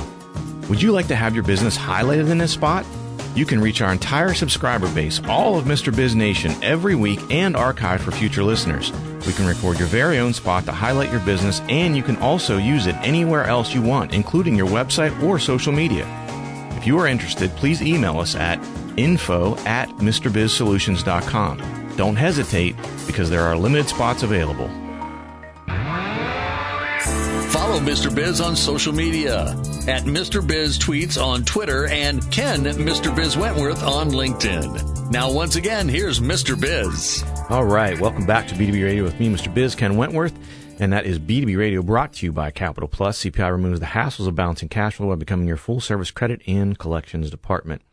Would 0.70 0.80
you 0.80 0.92
like 0.92 1.08
to 1.08 1.16
have 1.16 1.34
your 1.34 1.44
business 1.44 1.76
highlighted 1.76 2.30
in 2.30 2.38
this 2.38 2.52
spot? 2.52 2.86
You 3.34 3.44
can 3.44 3.60
reach 3.60 3.82
our 3.82 3.92
entire 3.92 4.36
subscriber 4.36 4.88
base, 4.94 5.20
all 5.26 5.58
of 5.58 5.66
Mr. 5.66 5.96
Biz 5.96 6.14
Nation, 6.14 6.54
every 6.62 6.94
week 6.94 7.20
and 7.32 7.58
archive 7.58 8.02
for 8.02 8.12
future 8.12 8.44
listeners. 8.44 8.92
We 9.26 9.34
can 9.34 9.48
record 9.48 9.80
your 9.80 9.88
very 9.88 10.20
own 10.20 10.32
spot 10.32 10.66
to 10.66 10.72
highlight 10.72 11.10
your 11.10 11.22
business, 11.22 11.60
and 11.70 11.98
you 11.98 12.04
can 12.04 12.18
also 12.18 12.58
use 12.58 12.86
it 12.86 12.96
anywhere 12.98 13.46
else 13.46 13.74
you 13.74 13.82
want, 13.82 14.14
including 14.14 14.56
your 14.56 14.68
website 14.68 15.20
or 15.24 15.40
social 15.40 15.74
media. 15.74 16.06
If 16.78 16.86
you 16.86 17.00
are 17.00 17.08
interested, 17.08 17.50
please 17.56 17.82
email 17.82 18.20
us 18.20 18.36
at 18.36 18.64
info 18.96 19.58
at 19.66 19.90
MrBizSolutions.com. 19.90 21.94
Don't 21.96 22.16
hesitate 22.16 22.76
because 23.08 23.32
there 23.32 23.42
are 23.42 23.58
limited 23.58 23.90
spots 23.90 24.22
available. 24.22 24.70
Follow 27.78 27.92
Mr. 27.92 28.14
Biz 28.14 28.42
on 28.42 28.56
social 28.56 28.92
media 28.92 29.50
at 29.88 30.04
Mr. 30.06 30.46
Biz 30.46 30.80
Tweets 30.80 31.24
on 31.24 31.46
Twitter 31.46 31.86
and 31.86 32.24
Ken 32.32 32.64
Mr. 32.64 33.16
Biz 33.16 33.38
Wentworth 33.38 33.84
on 33.84 34.10
LinkedIn. 34.10 35.12
Now, 35.12 35.32
once 35.32 35.58
again, 35.58 35.88
here's 35.88 36.20
Mr. 36.20 36.60
Biz. 36.60 37.24
All 37.52 37.66
right, 37.66 38.00
welcome 38.00 38.26
back 38.26 38.48
to 38.48 38.56
B2B 38.56 38.84
Radio 38.84 39.04
with 39.04 39.20
me, 39.20 39.30
Mr. 39.30 39.54
Biz, 39.54 39.76
Ken 39.76 39.96
Wentworth. 39.96 40.34
And 40.80 40.92
that 40.92 41.06
is 41.06 41.20
B2B 41.20 41.56
Radio 41.56 41.84
brought 41.84 42.14
to 42.14 42.26
you 42.26 42.32
by 42.32 42.50
Capital 42.50 42.90
Plus. 42.90 43.24
CPI 43.24 43.52
removes 43.52 43.80
the 43.80 43.86
hassles 43.86 44.28
of 44.28 44.34
balancing 44.34 44.70
cash 44.70 44.96
flow 44.96 45.10
by 45.10 45.16
becoming 45.16 45.48
your 45.48 45.58
full 45.58 45.80
service 45.80 46.10
credit 46.10 46.42
and 46.48 46.80
collections 46.80 47.30
department. 47.30 47.84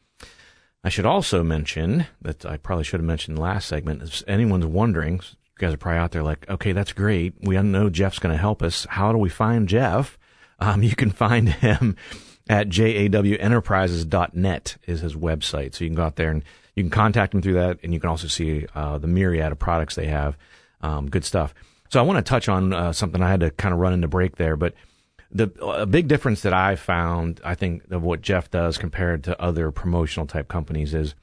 I 0.82 0.88
should 0.88 1.04
also 1.04 1.42
mention 1.44 2.06
that 2.22 2.46
I 2.46 2.56
probably 2.56 2.84
should 2.84 3.00
have 3.00 3.06
mentioned 3.06 3.38
last 3.38 3.68
segment. 3.68 4.02
If 4.02 4.22
anyone's 4.26 4.64
wondering, 4.64 5.20
you 5.54 5.66
guys 5.66 5.74
are 5.74 5.78
probably 5.78 6.00
out 6.00 6.12
there 6.12 6.22
like, 6.22 6.48
okay, 6.50 6.72
that's 6.72 6.92
great. 6.92 7.34
We 7.40 7.60
know 7.62 7.88
Jeff's 7.88 8.18
going 8.18 8.34
to 8.34 8.40
help 8.40 8.62
us. 8.62 8.86
How 8.90 9.12
do 9.12 9.18
we 9.18 9.28
find 9.28 9.68
Jeff? 9.68 10.18
Um, 10.58 10.82
you 10.82 10.96
can 10.96 11.10
find 11.10 11.48
him 11.48 11.96
at 12.48 12.68
jawenterprises.net 12.68 14.76
is 14.86 15.00
his 15.00 15.14
website. 15.14 15.74
So 15.74 15.84
you 15.84 15.90
can 15.90 15.96
go 15.96 16.02
out 16.02 16.16
there 16.16 16.30
and 16.30 16.42
you 16.74 16.82
can 16.82 16.90
contact 16.90 17.34
him 17.34 17.40
through 17.40 17.54
that, 17.54 17.78
and 17.84 17.94
you 17.94 18.00
can 18.00 18.10
also 18.10 18.26
see 18.26 18.66
uh, 18.74 18.98
the 18.98 19.06
myriad 19.06 19.52
of 19.52 19.60
products 19.60 19.94
they 19.94 20.06
have. 20.06 20.36
Um, 20.80 21.08
good 21.08 21.24
stuff. 21.24 21.54
So 21.88 22.00
I 22.00 22.02
want 22.02 22.18
to 22.18 22.28
touch 22.28 22.48
on 22.48 22.72
uh, 22.72 22.92
something 22.92 23.22
I 23.22 23.30
had 23.30 23.40
to 23.40 23.52
kind 23.52 23.72
of 23.72 23.78
run 23.78 23.92
into 23.92 24.08
break 24.08 24.36
there, 24.36 24.56
but 24.56 24.74
the 25.30 25.50
a 25.62 25.86
big 25.86 26.08
difference 26.08 26.42
that 26.42 26.52
I 26.52 26.76
found, 26.76 27.40
I 27.44 27.54
think, 27.54 27.90
of 27.90 28.02
what 28.02 28.22
Jeff 28.22 28.50
does 28.50 28.78
compared 28.78 29.24
to 29.24 29.40
other 29.40 29.70
promotional 29.70 30.26
type 30.26 30.48
companies 30.48 30.94
is 30.94 31.14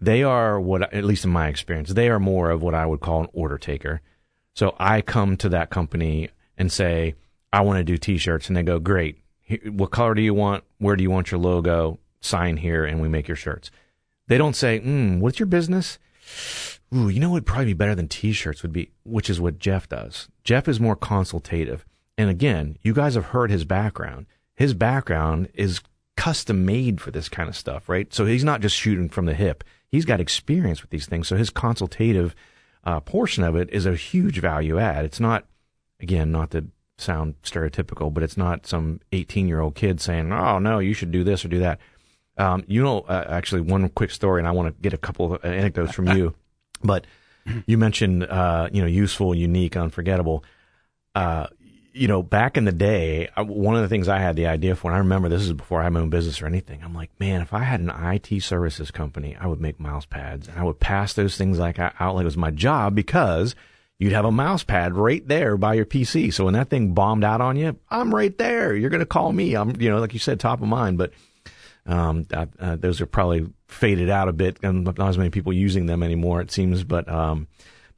they 0.00 0.22
are 0.22 0.60
what, 0.60 0.92
at 0.92 1.04
least 1.04 1.24
in 1.24 1.30
my 1.30 1.48
experience, 1.48 1.90
they 1.90 2.08
are 2.08 2.18
more 2.18 2.50
of 2.50 2.62
what 2.62 2.74
I 2.74 2.86
would 2.86 3.00
call 3.00 3.20
an 3.20 3.28
order 3.32 3.58
taker. 3.58 4.00
So 4.54 4.74
I 4.78 5.02
come 5.02 5.36
to 5.38 5.48
that 5.50 5.70
company 5.70 6.30
and 6.56 6.72
say, 6.72 7.14
I 7.52 7.62
want 7.62 7.78
to 7.78 7.84
do 7.84 7.96
T-shirts, 7.96 8.48
and 8.48 8.56
they 8.56 8.62
go, 8.62 8.78
great. 8.78 9.18
What 9.64 9.90
color 9.90 10.14
do 10.14 10.22
you 10.22 10.34
want? 10.34 10.64
Where 10.78 10.96
do 10.96 11.02
you 11.02 11.10
want 11.10 11.30
your 11.30 11.40
logo? 11.40 11.98
Sign 12.20 12.58
here, 12.58 12.84
and 12.84 13.00
we 13.00 13.08
make 13.08 13.28
your 13.28 13.36
shirts. 13.36 13.70
They 14.28 14.38
don't 14.38 14.54
say, 14.54 14.80
mm, 14.80 15.18
what's 15.20 15.38
your 15.38 15.46
business? 15.46 15.98
ooh, 16.94 17.08
you 17.08 17.20
know 17.20 17.30
what 17.30 17.34
would 17.34 17.46
probably 17.46 17.66
be 17.66 17.74
better 17.74 17.94
than 17.94 18.08
t-shirts 18.08 18.62
would 18.62 18.72
be, 18.72 18.90
which 19.04 19.30
is 19.30 19.40
what 19.40 19.58
Jeff 19.58 19.88
does. 19.88 20.28
Jeff 20.44 20.68
is 20.68 20.80
more 20.80 20.96
consultative. 20.96 21.84
And 22.18 22.28
again, 22.28 22.78
you 22.82 22.92
guys 22.92 23.14
have 23.14 23.26
heard 23.26 23.50
his 23.50 23.64
background. 23.64 24.26
His 24.54 24.74
background 24.74 25.48
is 25.54 25.80
custom 26.16 26.66
made 26.66 27.00
for 27.00 27.10
this 27.10 27.28
kind 27.28 27.48
of 27.48 27.56
stuff, 27.56 27.88
right? 27.88 28.12
So 28.12 28.26
he's 28.26 28.44
not 28.44 28.60
just 28.60 28.76
shooting 28.76 29.08
from 29.08 29.26
the 29.26 29.34
hip. 29.34 29.64
He's 29.90 30.04
got 30.04 30.20
experience 30.20 30.82
with 30.82 30.90
these 30.90 31.06
things. 31.06 31.28
So 31.28 31.36
his 31.36 31.50
consultative 31.50 32.34
uh, 32.84 33.00
portion 33.00 33.44
of 33.44 33.56
it 33.56 33.70
is 33.70 33.86
a 33.86 33.94
huge 33.94 34.38
value 34.40 34.78
add. 34.78 35.04
It's 35.04 35.20
not, 35.20 35.44
again, 36.00 36.30
not 36.30 36.52
to 36.52 36.66
sound 36.98 37.34
stereotypical, 37.42 38.12
but 38.12 38.22
it's 38.22 38.36
not 38.36 38.66
some 38.66 39.00
18 39.12 39.48
year 39.48 39.60
old 39.60 39.74
kid 39.74 40.00
saying, 40.00 40.32
oh, 40.32 40.58
no, 40.58 40.78
you 40.78 40.94
should 40.94 41.10
do 41.10 41.24
this 41.24 41.44
or 41.44 41.48
do 41.48 41.58
that. 41.60 41.80
Um, 42.36 42.64
you 42.68 42.82
know, 42.82 43.00
uh, 43.00 43.24
actually, 43.28 43.60
one 43.62 43.88
quick 43.90 44.10
story, 44.10 44.40
and 44.40 44.48
I 44.48 44.52
want 44.52 44.74
to 44.74 44.82
get 44.82 44.94
a 44.94 44.98
couple 44.98 45.34
of 45.34 45.44
anecdotes 45.44 45.92
from 45.92 46.08
you. 46.16 46.34
But 46.82 47.06
you 47.66 47.76
mentioned, 47.76 48.24
uh, 48.24 48.68
you 48.72 48.80
know, 48.80 48.86
useful, 48.86 49.34
unique, 49.34 49.76
unforgettable. 49.76 50.44
Uh, 51.14 51.48
you 51.92 52.08
know, 52.08 52.22
back 52.22 52.56
in 52.56 52.64
the 52.64 52.72
day, 52.72 53.28
one 53.36 53.76
of 53.76 53.82
the 53.82 53.88
things 53.88 54.08
I 54.08 54.18
had 54.18 54.36
the 54.36 54.46
idea 54.46 54.76
for, 54.76 54.88
and 54.88 54.96
I 54.96 55.00
remember 55.00 55.28
this 55.28 55.42
is 55.42 55.52
before 55.52 55.80
I 55.80 55.84
had 55.84 55.92
my 55.92 56.00
own 56.00 56.10
business 56.10 56.40
or 56.40 56.46
anything. 56.46 56.82
I'm 56.82 56.94
like, 56.94 57.10
man, 57.18 57.40
if 57.40 57.52
I 57.52 57.64
had 57.64 57.80
an 57.80 57.90
IT 57.90 58.42
services 58.42 58.90
company, 58.90 59.36
I 59.38 59.46
would 59.46 59.60
make 59.60 59.80
mouse 59.80 60.06
pads 60.06 60.48
and 60.48 60.58
I 60.58 60.64
would 60.64 60.80
pass 60.80 61.12
those 61.14 61.36
things 61.36 61.58
like 61.58 61.78
out 61.78 62.14
like 62.14 62.22
it 62.22 62.24
was 62.24 62.36
my 62.36 62.50
job 62.50 62.94
because 62.94 63.54
you'd 63.98 64.12
have 64.12 64.24
a 64.24 64.32
mouse 64.32 64.64
pad 64.64 64.94
right 64.96 65.26
there 65.26 65.56
by 65.56 65.74
your 65.74 65.86
PC. 65.86 66.32
So 66.32 66.44
when 66.44 66.54
that 66.54 66.70
thing 66.70 66.94
bombed 66.94 67.24
out 67.24 67.40
on 67.40 67.56
you, 67.56 67.76
I'm 67.90 68.14
right 68.14 68.36
there. 68.36 68.74
You're 68.74 68.90
going 68.90 69.00
to 69.00 69.06
call 69.06 69.32
me. 69.32 69.54
I'm, 69.54 69.80
you 69.80 69.90
know, 69.90 70.00
like 70.00 70.12
you 70.12 70.18
said, 70.18 70.40
top 70.40 70.62
of 70.62 70.68
mind. 70.68 70.96
But 70.96 71.12
um, 71.86 72.26
uh, 72.32 72.76
those 72.76 73.00
are 73.00 73.06
probably 73.06 73.46
faded 73.68 74.10
out 74.10 74.28
a 74.28 74.32
bit, 74.32 74.58
and 74.62 74.84
not 74.84 74.98
as 75.00 75.18
many 75.18 75.30
people 75.30 75.52
using 75.52 75.86
them 75.86 76.02
anymore, 76.02 76.40
it 76.40 76.50
seems. 76.50 76.84
But 76.84 77.08
um, 77.08 77.46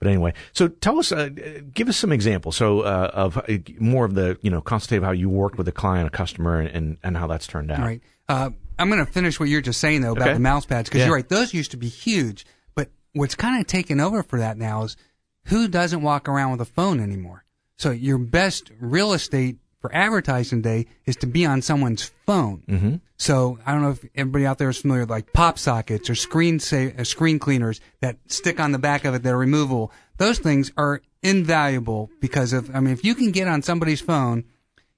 but 0.02 0.08
anyway, 0.08 0.34
so 0.52 0.68
tell 0.68 0.98
us, 0.98 1.12
uh, 1.12 1.28
give 1.72 1.88
us 1.88 1.96
some 1.96 2.10
examples. 2.12 2.56
So 2.56 2.80
uh, 2.80 3.10
of 3.14 3.38
uh, 3.38 3.42
more 3.78 4.04
of 4.04 4.14
the 4.14 4.36
you 4.42 4.50
know 4.50 4.60
consultative 4.60 5.04
how 5.04 5.12
you 5.12 5.28
worked 5.28 5.56
with 5.58 5.68
a 5.68 5.72
client, 5.72 6.08
a 6.08 6.10
customer, 6.10 6.58
and 6.60 6.98
and 7.02 7.16
how 7.16 7.26
that's 7.28 7.46
turned 7.46 7.70
out. 7.70 7.80
Right. 7.80 8.02
Uh, 8.28 8.50
I'm 8.78 8.88
going 8.90 9.04
to 9.04 9.10
finish 9.12 9.38
what 9.38 9.48
you're 9.48 9.60
just 9.60 9.80
saying 9.80 10.00
though 10.00 10.12
about 10.12 10.28
Okay. 10.28 10.34
the 10.34 10.40
mouse 10.40 10.66
pads 10.66 10.88
because 10.88 11.00
Yeah. 11.00 11.06
you're 11.06 11.14
right; 11.16 11.28
those 11.28 11.54
used 11.54 11.70
to 11.72 11.76
be 11.76 11.88
huge. 11.88 12.44
But 12.74 12.90
what's 13.12 13.34
kind 13.34 13.60
of 13.60 13.66
taken 13.66 14.00
over 14.00 14.22
for 14.22 14.38
that 14.40 14.56
now 14.58 14.82
is 14.84 14.96
who 15.46 15.68
doesn't 15.68 16.02
walk 16.02 16.28
around 16.28 16.52
with 16.52 16.60
a 16.60 16.64
phone 16.72 16.98
anymore. 17.00 17.44
So 17.76 17.90
your 17.90 18.18
best 18.18 18.70
real 18.80 19.12
estate 19.12 19.58
for 19.82 19.94
advertising 19.94 20.62
day 20.62 20.86
is 21.04 21.16
to 21.16 21.26
be 21.26 21.44
on 21.44 21.60
someone's 21.60 22.10
phone. 22.24 22.62
Mm-hmm. 22.68 22.94
So 23.18 23.58
I 23.66 23.72
don't 23.72 23.82
know 23.82 23.90
if 23.90 24.04
everybody 24.14 24.46
out 24.46 24.58
there 24.58 24.70
is 24.70 24.80
familiar 24.80 25.02
with 25.02 25.10
like 25.10 25.32
pop 25.32 25.58
sockets 25.58 26.08
or 26.08 26.14
screen 26.14 26.60
sa- 26.60 26.90
uh, 26.96 27.04
screen 27.04 27.38
cleaners 27.38 27.80
that 28.00 28.16
stick 28.28 28.60
on 28.60 28.72
the 28.72 28.78
back 28.78 29.04
of 29.04 29.14
it 29.14 29.24
that 29.24 29.32
are 29.32 29.36
removable. 29.36 29.92
Those 30.16 30.38
things 30.38 30.72
are 30.76 31.02
invaluable 31.22 32.10
because 32.20 32.52
of 32.52 32.74
I 32.74 32.80
mean 32.80 32.94
if 32.94 33.04
you 33.04 33.14
can 33.14 33.32
get 33.32 33.48
on 33.48 33.60
somebody's 33.62 34.00
phone. 34.00 34.44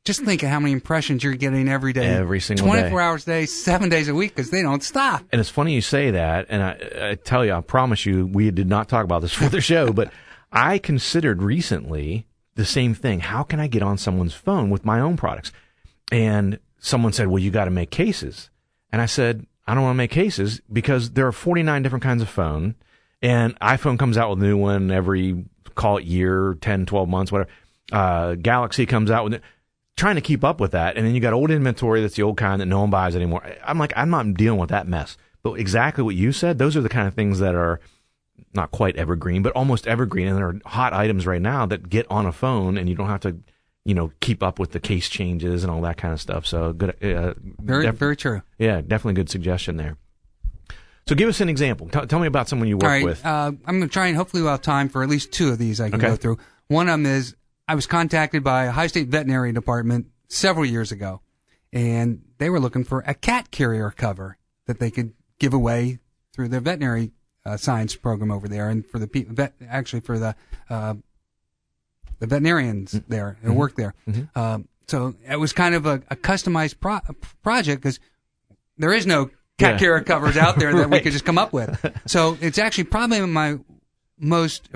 Just 0.04 0.22
think 0.22 0.42
of 0.42 0.50
how 0.50 0.60
many 0.60 0.72
impressions 0.72 1.24
you're 1.24 1.32
getting 1.32 1.66
every 1.66 1.94
day. 1.94 2.04
Every 2.04 2.38
single 2.38 2.66
24 2.66 2.90
day. 2.90 2.96
hours 3.02 3.22
a 3.22 3.26
day, 3.26 3.46
seven 3.46 3.88
days 3.88 4.06
a 4.06 4.14
week 4.14 4.34
because 4.34 4.50
they 4.50 4.60
don't 4.60 4.82
stop. 4.82 5.24
And 5.32 5.40
it's 5.40 5.48
funny 5.48 5.72
you 5.72 5.80
say 5.80 6.10
that, 6.10 6.44
and 6.50 6.62
I, 6.62 7.10
I 7.10 7.14
tell 7.14 7.42
you, 7.42 7.54
I 7.54 7.62
promise 7.62 8.04
you, 8.04 8.26
we 8.26 8.50
did 8.50 8.68
not 8.68 8.90
talk 8.90 9.04
about 9.04 9.22
this 9.22 9.32
for 9.32 9.48
the 9.48 9.62
show, 9.62 9.94
but 9.94 10.12
I 10.52 10.76
considered 10.76 11.42
recently 11.42 12.26
the 12.54 12.64
same 12.64 12.94
thing. 12.94 13.20
How 13.20 13.42
can 13.42 13.60
I 13.60 13.66
get 13.66 13.82
on 13.82 13.98
someone's 13.98 14.34
phone 14.34 14.70
with 14.70 14.84
my 14.84 15.00
own 15.00 15.16
products? 15.16 15.52
And 16.12 16.58
someone 16.78 17.12
said, 17.12 17.28
well, 17.28 17.42
you 17.42 17.50
got 17.50 17.64
to 17.64 17.70
make 17.70 17.90
cases. 17.90 18.50
And 18.92 19.02
I 19.02 19.06
said, 19.06 19.46
I 19.66 19.74
don't 19.74 19.82
want 19.82 19.94
to 19.94 19.98
make 19.98 20.10
cases 20.10 20.60
because 20.72 21.12
there 21.12 21.26
are 21.26 21.32
49 21.32 21.82
different 21.82 22.02
kinds 22.02 22.22
of 22.22 22.28
phone 22.28 22.74
and 23.24 23.58
iPhone 23.60 23.98
comes 23.98 24.18
out 24.18 24.28
with 24.30 24.42
a 24.42 24.46
new 24.46 24.58
one 24.58 24.90
every, 24.90 25.46
call 25.74 25.96
it 25.96 26.04
year, 26.04 26.58
10, 26.60 26.84
12 26.84 27.08
months, 27.08 27.32
whatever. 27.32 27.50
Uh, 27.90 28.34
Galaxy 28.34 28.84
comes 28.84 29.10
out 29.10 29.24
with 29.24 29.34
it. 29.34 29.42
Trying 29.96 30.16
to 30.16 30.20
keep 30.20 30.44
up 30.44 30.60
with 30.60 30.72
that. 30.72 30.96
And 30.96 31.06
then 31.06 31.14
you 31.14 31.20
got 31.20 31.32
old 31.32 31.50
inventory 31.50 32.02
that's 32.02 32.16
the 32.16 32.22
old 32.22 32.36
kind 32.36 32.60
that 32.60 32.66
no 32.66 32.80
one 32.80 32.90
buys 32.90 33.16
anymore. 33.16 33.42
I'm 33.64 33.78
like, 33.78 33.92
I'm 33.96 34.10
not 34.10 34.34
dealing 34.34 34.58
with 34.58 34.70
that 34.70 34.88
mess. 34.88 35.16
But 35.42 35.54
exactly 35.54 36.04
what 36.04 36.16
you 36.16 36.32
said, 36.32 36.58
those 36.58 36.76
are 36.76 36.82
the 36.82 36.88
kind 36.88 37.08
of 37.08 37.14
things 37.14 37.38
that 37.38 37.54
are 37.54 37.80
not 38.54 38.70
quite 38.70 38.96
evergreen, 38.96 39.42
but 39.42 39.52
almost 39.52 39.86
evergreen. 39.86 40.28
And 40.28 40.36
there 40.36 40.48
are 40.48 40.60
hot 40.66 40.92
items 40.92 41.26
right 41.26 41.42
now 41.42 41.66
that 41.66 41.88
get 41.88 42.06
on 42.10 42.26
a 42.26 42.32
phone 42.32 42.78
and 42.78 42.88
you 42.88 42.94
don't 42.94 43.08
have 43.08 43.20
to, 43.20 43.36
you 43.84 43.94
know, 43.94 44.12
keep 44.20 44.42
up 44.42 44.58
with 44.58 44.72
the 44.72 44.80
case 44.80 45.08
changes 45.08 45.64
and 45.64 45.70
all 45.70 45.80
that 45.82 45.96
kind 45.96 46.12
of 46.14 46.20
stuff. 46.20 46.46
So 46.46 46.72
good. 46.72 46.90
Uh, 47.02 47.34
Very, 47.60 47.86
def- 47.86 47.96
very 47.96 48.16
true. 48.16 48.42
yeah, 48.58 48.80
definitely 48.80 49.14
good 49.14 49.30
suggestion 49.30 49.76
there. 49.76 49.96
So 51.06 51.14
give 51.14 51.28
us 51.28 51.40
an 51.40 51.48
example. 51.48 51.88
T- 51.88 52.06
tell 52.06 52.18
me 52.18 52.26
about 52.26 52.48
someone 52.48 52.66
you 52.68 52.76
work 52.76 52.84
right, 52.84 53.04
with. 53.04 53.24
uh, 53.26 53.52
I'm 53.66 53.78
going 53.78 53.82
to 53.82 53.88
try 53.88 54.06
and 54.06 54.16
hopefully 54.16 54.42
we'll 54.42 54.52
have 54.52 54.62
time 54.62 54.88
for 54.88 55.02
at 55.02 55.08
least 55.08 55.32
two 55.32 55.50
of 55.50 55.58
these 55.58 55.80
I 55.80 55.90
can 55.90 56.00
Okay. 56.00 56.08
go 56.08 56.16
through. 56.16 56.38
One 56.68 56.88
of 56.88 56.92
them 56.92 57.06
is 57.06 57.36
I 57.68 57.74
was 57.74 57.86
contacted 57.86 58.42
by 58.42 58.64
a 58.64 58.68
Ohio 58.70 58.86
State 58.86 59.08
Veterinary 59.08 59.52
Department 59.52 60.06
several 60.28 60.64
years 60.64 60.92
ago, 60.92 61.20
and 61.72 62.22
they 62.38 62.48
were 62.48 62.58
looking 62.60 62.84
for 62.84 63.04
a 63.06 63.12
cat 63.14 63.50
carrier 63.50 63.90
cover 63.90 64.38
that 64.66 64.78
they 64.78 64.90
could 64.90 65.12
give 65.38 65.52
away 65.52 65.98
through 66.32 66.48
their 66.48 66.60
veterinary 66.60 67.12
uh, 67.46 67.56
science 67.56 67.94
program 67.96 68.30
over 68.30 68.48
there, 68.48 68.68
and 68.70 68.86
for 68.86 68.98
the 68.98 69.06
pe- 69.06 69.24
vet, 69.24 69.54
actually 69.68 70.00
for 70.00 70.18
the 70.18 70.34
uh, 70.70 70.94
the 72.18 72.26
veterinarians 72.26 72.92
Mm-hmm. 72.94 73.10
there 73.12 73.36
who 73.42 73.52
work 73.52 73.74
there. 73.76 73.94
Um, 74.34 74.68
so 74.86 75.14
it 75.28 75.36
was 75.38 75.52
kind 75.52 75.74
of 75.74 75.86
a, 75.86 76.02
a 76.10 76.16
customized 76.16 76.80
pro- 76.80 77.00
project 77.42 77.82
because 77.82 77.98
there 78.78 78.92
is 78.92 79.06
no 79.06 79.26
cat 79.58 79.74
Yeah. 79.74 79.78
carrier 79.78 80.00
covers 80.04 80.36
out 80.36 80.58
there 80.58 80.72
that 80.74 80.90
we 80.90 81.00
could 81.02 81.12
just 81.12 81.24
come 81.24 81.38
up 81.38 81.52
with. 81.52 81.70
So 82.06 82.36
it's 82.40 82.58
actually 82.58 82.84
probably 82.84 83.20
my 83.22 83.58
most 84.18 84.68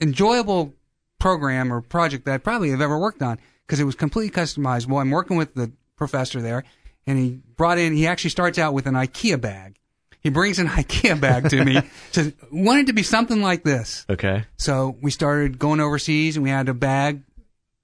enjoyable 0.00 0.72
program 1.18 1.72
or 1.72 1.80
project 1.80 2.24
that 2.26 2.34
I 2.34 2.38
probably 2.38 2.70
have 2.70 2.80
ever 2.80 2.98
worked 2.98 3.22
on 3.22 3.38
because 3.66 3.80
it 3.80 3.84
was 3.84 3.94
completely 3.94 4.30
customizable. 4.30 5.00
I'm 5.00 5.10
working 5.10 5.36
with 5.36 5.54
the 5.54 5.72
professor 5.96 6.40
there, 6.42 6.64
and 7.06 7.18
he 7.18 7.40
brought 7.56 7.78
in. 7.78 7.94
He 7.94 8.06
actually 8.06 8.30
starts 8.30 8.58
out 8.58 8.74
with 8.74 8.86
an 8.86 8.94
IKEA 8.94 9.40
bag. 9.40 9.76
He 10.22 10.30
brings 10.30 10.58
an 10.58 10.68
IKEA 10.80 11.20
bag 11.20 11.48
to 11.50 11.64
me. 11.64 11.80
Says, 12.12 12.32
"Wanted 12.50 12.86
to 12.86 12.92
be 12.92 13.02
something 13.02 13.42
like 13.42 13.62
this." 13.64 14.06
okay. 14.08 14.44
So 14.56 14.96
we 15.00 15.10
started 15.10 15.58
going 15.58 15.80
overseas, 15.80 16.36
and 16.36 16.44
we 16.44 16.50
had 16.50 16.68
a 16.68 16.74
bag 16.74 17.22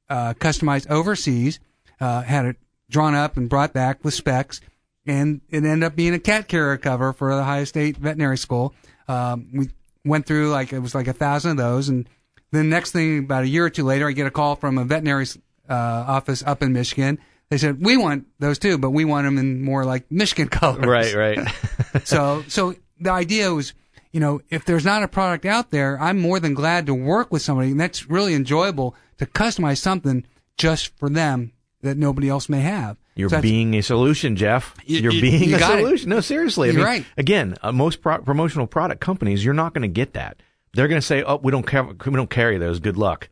uh, 0.08 0.34
customized 0.34 0.88
overseas. 0.90 1.60
Uh, 2.00 2.22
had 2.22 2.46
it 2.46 2.56
drawn 2.90 3.14
up 3.14 3.36
and 3.36 3.48
brought 3.48 3.72
back 3.72 4.04
with 4.04 4.14
specs, 4.14 4.60
and 5.06 5.40
it 5.50 5.64
ended 5.64 5.82
up 5.82 5.96
being 5.96 6.14
a 6.14 6.18
cat 6.20 6.48
carrier 6.48 6.76
cover 6.76 7.12
for 7.12 7.34
the 7.34 7.40
Ohio 7.40 7.64
State 7.64 7.96
Veterinary 7.96 8.38
School. 8.38 8.74
Um, 9.08 9.48
we 9.52 9.68
went 10.04 10.26
through 10.26 10.50
like 10.50 10.72
it 10.72 10.78
was 10.78 10.94
like 10.94 11.08
a 11.08 11.12
thousand 11.12 11.52
of 11.52 11.56
those, 11.56 11.88
and 11.88 12.08
then 12.52 12.68
next 12.68 12.92
thing, 12.92 13.18
about 13.18 13.44
a 13.44 13.48
year 13.48 13.64
or 13.64 13.70
two 13.70 13.84
later, 13.84 14.08
I 14.08 14.12
get 14.12 14.26
a 14.26 14.30
call 14.30 14.56
from 14.56 14.78
a 14.78 14.84
veterinary 14.84 15.26
uh, 15.68 15.74
office 15.74 16.42
up 16.46 16.62
in 16.62 16.72
Michigan. 16.72 17.18
They 17.50 17.58
said 17.58 17.82
we 17.84 17.96
want 17.96 18.26
those 18.38 18.58
too, 18.58 18.76
but 18.78 18.90
we 18.90 19.04
want 19.04 19.24
them 19.26 19.38
in 19.38 19.62
more 19.62 19.84
like 19.84 20.10
Michigan 20.10 20.48
colors. 20.50 20.84
Right, 20.84 21.14
right. 21.14 21.48
so, 22.04 22.44
so 22.48 22.74
the 23.00 23.10
idea 23.10 23.52
was, 23.52 23.72
you 24.12 24.20
know, 24.20 24.40
if 24.50 24.64
there's 24.64 24.84
not 24.84 25.02
a 25.02 25.08
product 25.08 25.44
out 25.46 25.70
there, 25.70 25.98
I'm 26.00 26.18
more 26.18 26.40
than 26.40 26.54
glad 26.54 26.86
to 26.86 26.94
work 26.94 27.32
with 27.32 27.42
somebody, 27.42 27.70
and 27.70 27.80
that's 27.80 28.08
really 28.10 28.34
enjoyable 28.34 28.94
to 29.18 29.26
customize 29.26 29.78
something 29.78 30.24
just 30.56 30.96
for 30.98 31.08
them 31.08 31.52
that 31.82 31.96
nobody 31.96 32.28
else 32.28 32.48
may 32.48 32.60
have. 32.60 32.96
You're 33.14 33.28
So 33.30 33.40
being 33.40 33.74
a 33.74 33.82
solution, 33.82 34.36
Jeff. 34.36 34.74
You- 34.84 35.00
You're 35.00 35.12
you- 35.12 35.20
being 35.20 35.48
you 35.50 35.56
a 35.56 35.58
got 35.58 35.78
it. 35.78 35.82
solution. 35.82 36.10
No, 36.10 36.20
seriously. 36.20 36.68
I 36.68 36.72
mean, 36.72 36.84
right. 36.84 37.04
Again, 37.16 37.56
uh, 37.62 37.72
most 37.72 38.00
pro- 38.02 38.18
promotional 38.18 38.66
product 38.66 39.00
companies, 39.00 39.44
you're 39.44 39.54
not 39.54 39.74
going 39.74 39.82
to 39.82 39.88
get 39.88 40.12
that. 40.14 40.36
They're 40.74 40.88
going 40.88 41.00
to 41.00 41.06
say, 41.06 41.22
"Oh, 41.22 41.36
we 41.42 41.50
don't 41.50 41.66
ca- 41.66 41.92
we 42.04 42.12
don't 42.12 42.30
carry 42.30 42.58
those. 42.58 42.78
Good 42.78 42.96
luck." 42.96 43.28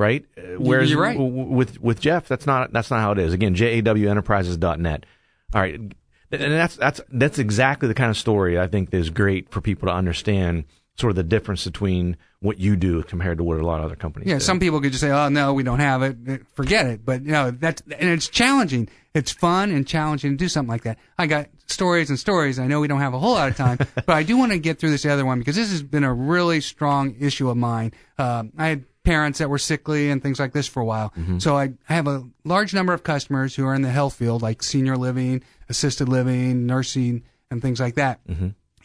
Right? 0.00 0.24
Uh, 0.38 0.42
Whereas 0.58 0.90
you're 0.90 1.00
right. 1.02 1.14
with 1.18 1.78
with 1.80 2.00
Jeff, 2.00 2.26
that's 2.26 2.46
not 2.46 2.72
that's 2.72 2.90
not 2.90 3.00
how 3.00 3.12
it 3.12 3.18
is. 3.18 3.34
Again, 3.34 3.54
jawenterprises.net. 3.54 5.06
All 5.54 5.60
right. 5.60 5.74
And 5.74 5.94
that's 6.30 6.76
that's 6.76 7.00
that's 7.12 7.38
exactly 7.38 7.86
the 7.88 7.94
kind 7.94 8.10
of 8.10 8.16
story 8.16 8.58
I 8.58 8.66
think 8.66 8.94
is 8.94 9.10
great 9.10 9.50
for 9.50 9.60
people 9.60 9.88
to 9.88 9.94
understand 9.94 10.64
sort 10.96 11.10
of 11.10 11.16
the 11.16 11.22
difference 11.22 11.64
between 11.64 12.16
what 12.40 12.58
you 12.58 12.76
do 12.76 13.02
compared 13.02 13.38
to 13.38 13.44
what 13.44 13.58
a 13.58 13.66
lot 13.66 13.80
of 13.80 13.86
other 13.86 13.96
companies 13.96 14.28
Yeah, 14.28 14.34
do. 14.36 14.40
some 14.40 14.60
people 14.60 14.80
could 14.80 14.92
just 14.92 15.00
say, 15.02 15.10
"Oh 15.10 15.28
no, 15.28 15.52
we 15.52 15.62
don't 15.64 15.80
have 15.80 16.02
it. 16.02 16.16
Uh, 16.28 16.36
Forget 16.54 16.86
it." 16.86 17.04
But 17.04 17.22
you 17.24 17.32
know, 17.32 17.50
that's 17.50 17.82
and 17.98 18.08
it's 18.08 18.28
challenging. 18.28 18.88
It's 19.12 19.32
fun 19.32 19.70
and 19.72 19.86
challenging 19.86 20.30
to 20.32 20.36
do 20.36 20.48
something 20.48 20.70
like 20.70 20.84
that. 20.84 20.98
I 21.18 21.26
got 21.26 21.48
stories 21.66 22.10
and 22.10 22.18
stories. 22.18 22.58
I 22.60 22.68
know 22.68 22.80
we 22.80 22.86
don't 22.88 23.00
have 23.00 23.12
a 23.12 23.18
whole 23.18 23.32
lot 23.34 23.48
of 23.48 23.56
time, 23.56 23.78
but 23.94 24.10
I 24.10 24.22
do 24.22 24.36
want 24.38 24.52
to 24.52 24.58
get 24.58 24.78
through 24.78 24.90
this 24.92 25.04
other 25.04 25.26
one 25.26 25.40
because 25.40 25.56
this 25.56 25.70
has 25.72 25.82
been 25.82 26.04
a 26.04 26.14
really 26.14 26.60
strong 26.60 27.16
issue 27.18 27.50
of 27.50 27.56
mine. 27.56 27.92
Um, 28.18 28.52
I 28.56 28.68
had 28.68 28.84
parents 29.10 29.38
that 29.40 29.50
were 29.50 29.58
sickly 29.58 30.10
and 30.10 30.22
things 30.22 30.38
like 30.38 30.52
this 30.52 30.68
for 30.68 30.80
a 30.80 30.84
while, 30.84 31.12
so 31.38 31.56
I, 31.56 31.64
I 31.88 31.94
have 31.94 32.06
a 32.06 32.22
large 32.44 32.72
number 32.74 32.92
of 32.92 33.02
customers 33.02 33.56
who 33.56 33.66
are 33.66 33.74
in 33.74 33.82
the 33.82 33.90
health 33.90 34.14
field, 34.14 34.40
like 34.42 34.62
senior 34.62 34.96
living, 34.96 35.42
assisted 35.68 36.08
living, 36.08 36.66
nursing, 36.66 37.22
and 37.50 37.60
things 37.60 37.80
like 37.80 37.96
that. 37.96 38.20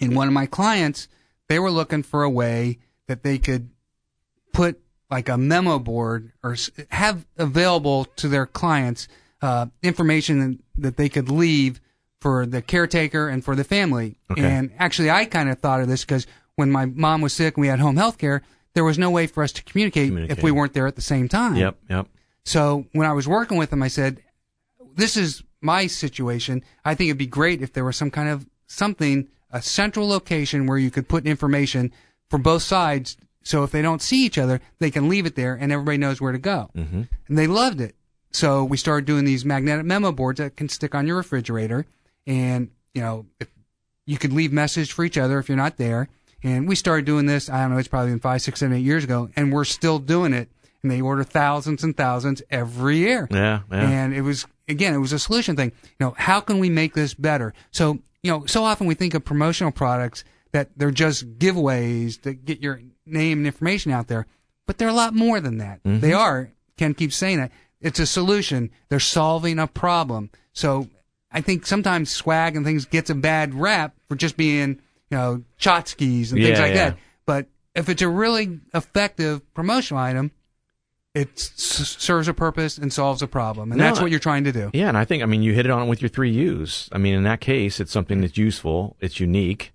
And 0.02 0.16
one 0.16 0.28
of 0.28 0.34
my 0.34 0.48
clients, 0.48 1.08
they 1.48 1.60
were 1.60 1.72
looking 1.72 2.04
for 2.04 2.24
a 2.24 2.30
way 2.30 2.80
that 3.08 3.22
they 3.24 3.38
could 3.38 3.70
put 4.52 4.80
like 5.12 5.30
a 5.30 5.38
memo 5.38 5.78
board 5.80 6.32
or 6.44 6.56
have 6.90 7.26
available 7.38 8.06
to 8.16 8.28
their 8.28 8.48
clients 8.48 9.08
uh, 9.42 9.68
information 9.84 10.64
that 10.76 10.98
they 10.98 11.10
could 11.10 11.30
leave 11.30 11.80
for 12.20 12.46
the 12.48 12.62
caretaker 12.62 13.30
and 13.30 13.44
for 13.46 13.56
the 13.56 13.64
family. 13.64 14.18
Okay. 14.32 14.42
And 14.42 14.72
actually, 14.80 15.12
I 15.12 15.26
kind 15.26 15.50
of 15.50 15.60
thought 15.60 15.82
of 15.82 15.88
this 15.88 16.04
because 16.04 16.26
when 16.56 16.72
my 16.72 16.86
mom 16.86 17.22
was 17.22 17.34
sick 17.34 17.56
and 17.56 17.62
we 17.62 17.68
had 17.68 17.80
home 17.80 17.98
health 17.98 18.18
care, 18.18 18.42
there 18.76 18.84
was 18.84 19.00
no 19.00 19.10
way 19.10 19.26
for 19.26 19.42
us 19.42 19.52
to 19.54 19.64
communicate, 19.64 20.10
Communicate. 20.10 20.38
if 20.38 20.44
we 20.44 20.52
weren't 20.52 20.74
there 20.74 20.86
at 20.86 20.96
the 20.96 21.02
same 21.02 21.28
time. 21.28 21.56
Yep, 21.56 21.78
yep. 21.90 22.08
So 22.44 22.86
when 22.92 23.08
I 23.08 23.14
was 23.14 23.28
working 23.28 23.58
with 23.58 23.72
them, 23.72 23.82
I 23.82 23.88
said, 23.88 24.22
"This 24.96 25.18
is 25.18 25.42
my 25.62 25.88
situation. 25.88 26.62
I 26.84 26.94
think 26.94 27.08
it'd 27.08 27.18
be 27.18 27.26
great 27.26 27.62
if 27.64 27.74
there 27.74 27.84
was 27.84 27.98
some 27.98 28.12
kind 28.12 28.30
of 28.30 28.48
something, 28.68 29.28
a 29.52 29.62
central 29.62 30.08
location 30.08 30.68
where 30.68 30.78
you 30.78 30.92
could 30.92 31.08
put 31.08 31.26
information 31.26 31.92
for 32.30 32.38
both 32.38 32.62
sides. 32.62 33.18
So 33.44 33.64
if 33.64 33.72
they 33.72 33.82
don't 33.82 34.02
see 34.02 34.26
each 34.26 34.38
other, 34.38 34.60
they 34.80 34.92
can 34.92 35.08
leave 35.08 35.26
it 35.26 35.36
there, 35.36 35.54
and 35.54 35.72
everybody 35.72 35.98
knows 35.98 36.20
where 36.20 36.32
to 36.32 36.38
go. 36.38 36.70
Mm-hmm. 36.76 37.04
And 37.28 37.38
they 37.38 37.48
loved 37.48 37.80
it. 37.80 37.96
So 38.32 38.64
we 38.64 38.76
started 38.78 39.06
doing 39.06 39.24
these 39.24 39.46
magnetic 39.46 39.86
memo 39.86 40.12
boards 40.12 40.40
that 40.40 40.58
can 40.58 40.68
stick 40.68 40.94
on 40.94 41.08
your 41.08 41.18
refrigerator, 41.18 41.86
and 42.28 42.70
you 42.94 43.02
know, 43.02 43.26
if 43.40 43.48
you 44.06 44.18
could 44.18 44.34
leave 44.34 44.52
message 44.52 44.92
for 44.92 45.04
each 45.04 45.18
other 45.18 45.40
if 45.40 45.48
you're 45.50 45.58
not 45.58 45.78
there. 45.78 46.10
And 46.46 46.68
we 46.68 46.76
started 46.76 47.06
doing 47.06 47.26
this. 47.26 47.50
I 47.50 47.62
don't 47.62 47.72
know. 47.72 47.78
It's 47.78 47.88
probably 47.88 48.12
been 48.12 48.20
five, 48.20 48.40
six, 48.40 48.60
seven, 48.60 48.78
eight 48.78 48.84
years 48.84 49.04
ago, 49.04 49.30
and 49.36 49.52
we're 49.52 49.66
still 49.66 49.98
doing 49.98 50.32
it. 50.32 50.48
And 50.84 50.92
they 50.92 51.02
order 51.02 51.24
thousands 51.24 51.84
and 51.84 51.98
thousands 51.98 52.44
every 52.52 52.98
year. 52.98 53.28
Yeah, 53.32 53.62
yeah. 53.72 53.90
And 53.90 54.14
it 54.14 54.22
was 54.22 54.46
again, 54.68 54.94
it 54.94 55.00
was 55.00 55.12
a 55.12 55.18
solution 55.18 55.56
thing. 55.56 55.72
You 55.84 56.06
know, 56.06 56.14
how 56.16 56.40
can 56.42 56.60
we 56.60 56.70
make 56.70 56.94
this 56.94 57.16
better? 57.16 57.56
So 57.72 57.98
you 58.22 58.32
know, 58.32 58.46
so 58.46 58.64
often 58.64 58.86
we 58.86 58.94
think 58.94 59.16
of 59.16 59.26
promotional 59.26 59.72
products 59.72 60.24
that 60.52 60.70
they're 60.78 60.92
just 60.92 61.40
giveaways 61.40 62.22
to 62.22 62.34
get 62.34 62.62
your 62.62 62.80
name 63.08 63.40
and 63.40 63.48
information 63.48 63.92
out 63.92 64.08
there, 64.08 64.28
but 64.68 64.78
they're 64.78 64.88
a 64.88 64.94
lot 64.94 65.16
more 65.16 65.40
than 65.40 65.58
that. 65.58 65.84
Mm-hmm. 65.84 66.00
They 66.02 66.14
are. 66.14 66.52
Ken 66.78 66.94
keeps 66.94 67.16
saying 67.16 67.38
that 67.40 67.52
it's 67.82 68.00
a 68.00 68.06
solution. 68.06 68.70
They're 68.90 69.00
solving 69.00 69.58
a 69.58 69.66
problem. 69.66 70.30
So 70.54 70.90
I 71.32 71.42
think 71.42 71.66
sometimes 71.66 72.12
swag 72.12 72.56
and 72.56 72.64
things 72.64 72.86
gets 72.86 73.10
a 73.10 73.16
bad 73.16 73.56
rap 73.56 73.96
for 74.08 74.16
just 74.16 74.38
being 74.38 74.80
you 75.12 75.18
know 75.18 75.44
tchotchkes 75.60 76.32
and 76.32 76.42
things 76.42 76.58
Yeah, 76.58 76.60
like 76.62 76.74
yeah. 76.74 76.90
that. 76.90 76.98
But 77.26 77.48
if 77.76 77.90
it's 77.90 78.02
a 78.02 78.08
really 78.10 78.60
effective 78.74 79.42
promotional 79.54 80.02
item, 80.02 80.32
it 81.14 81.30
s- 81.36 81.96
serves 82.00 82.28
a 82.28 82.34
purpose 82.34 82.78
and 82.78 82.92
solves 82.92 83.22
a 83.22 83.28
problem, 83.28 83.72
and 83.72 83.80
No, 83.80 83.86
that's 83.86 84.02
what 84.02 84.12
you're 84.12 84.20
trying 84.20 84.44
to 84.46 84.52
do. 84.52 84.70
Yeah, 84.74 84.88
and 84.90 84.98
I 84.98 85.06
think 85.06 85.24
I 85.24 85.26
mean 85.26 85.42
you 85.44 85.54
hit 85.54 85.66
it 85.66 85.72
on 85.72 85.88
with 85.88 86.02
your 86.02 86.10
three 86.10 86.32
U's. 86.32 86.90
I 86.92 86.98
mean, 86.98 87.14
in 87.14 87.24
that 87.24 87.40
case, 87.42 87.80
it's 87.80 87.92
something 87.92 88.22
that's 88.22 88.38
useful, 88.38 88.98
it's 89.00 89.20
unique, 89.20 89.74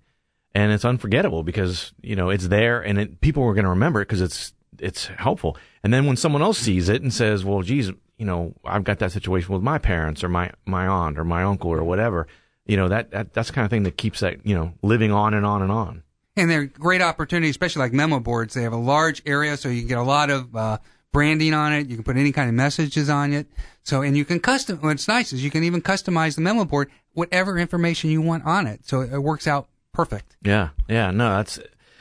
and 0.53 0.71
it's 0.71 0.85
unforgettable 0.85 1.43
because 1.43 1.93
you 2.01 2.15
know 2.15 2.29
it's 2.29 2.47
there, 2.49 2.79
and 2.81 2.99
it, 2.99 3.21
people 3.21 3.43
are 3.43 3.53
going 3.53 3.63
to 3.65 3.69
remember 3.71 4.01
it 4.01 4.07
because 4.07 4.21
it's 4.21 4.53
it's 4.79 5.07
helpful. 5.07 5.57
And 5.83 5.93
then 5.93 6.05
when 6.05 6.15
someone 6.17 6.41
else 6.41 6.57
sees 6.57 6.89
it 6.89 7.01
and 7.01 7.13
says, 7.13 7.43
"Well, 7.43 7.61
geez, 7.61 7.91
you 8.17 8.25
know, 8.25 8.53
I've 8.63 8.83
got 8.83 8.99
that 8.99 9.11
situation 9.11 9.53
with 9.53 9.63
my 9.63 9.77
parents 9.79 10.23
or 10.23 10.29
my 10.29 10.51
my 10.65 10.85
aunt 10.87 11.17
or 11.17 11.23
my 11.23 11.43
uncle 11.43 11.71
or 11.71 11.83
whatever," 11.83 12.27
you 12.65 12.77
know 12.77 12.87
that, 12.89 13.11
that 13.11 13.33
that's 13.33 13.49
the 13.49 13.53
kind 13.53 13.65
of 13.65 13.71
thing 13.71 13.83
that 13.83 13.97
keeps 13.97 14.19
that 14.21 14.45
you 14.45 14.55
know 14.55 14.73
living 14.81 15.11
on 15.11 15.33
and 15.33 15.45
on 15.45 15.61
and 15.61 15.71
on. 15.71 16.03
And 16.37 16.49
they're 16.49 16.65
great 16.65 17.01
opportunities, 17.01 17.51
especially 17.51 17.81
like 17.81 17.93
memo 17.93 18.19
boards. 18.19 18.53
They 18.53 18.63
have 18.63 18.73
a 18.73 18.77
large 18.77 19.21
area, 19.25 19.57
so 19.57 19.67
you 19.69 19.81
can 19.81 19.89
get 19.89 19.97
a 19.97 20.03
lot 20.03 20.29
of 20.29 20.55
uh, 20.55 20.77
branding 21.11 21.53
on 21.53 21.73
it. 21.73 21.87
You 21.87 21.95
can 21.95 22.03
put 22.03 22.15
any 22.15 22.31
kind 22.31 22.47
of 22.47 22.55
messages 22.55 23.09
on 23.09 23.33
it. 23.33 23.47
So, 23.83 24.01
and 24.01 24.15
you 24.15 24.25
can 24.25 24.39
custom. 24.39 24.77
What's 24.79 25.07
nice 25.07 25.33
is 25.33 25.43
you 25.43 25.51
can 25.51 25.63
even 25.63 25.81
customize 25.81 26.35
the 26.35 26.41
memo 26.41 26.65
board 26.65 26.89
whatever 27.13 27.57
information 27.57 28.09
you 28.09 28.21
want 28.21 28.45
on 28.45 28.67
it. 28.67 28.85
So 28.85 29.01
it 29.01 29.17
works 29.17 29.47
out 29.47 29.67
perfect. 29.93 30.37
Yeah, 30.41 30.69
yeah, 30.87 31.11
no, 31.11 31.37
that's. 31.37 31.59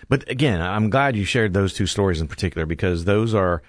But 0.08 0.28
again, 0.28 0.60
I'm 0.60 0.90
glad 0.90 1.16
you 1.16 1.24
shared 1.24 1.52
those 1.52 1.72
two 1.72 1.86
stories 1.86 2.20
in 2.20 2.28
particular 2.28 2.66
because 2.66 3.04
those 3.04 3.34
are 3.34 3.62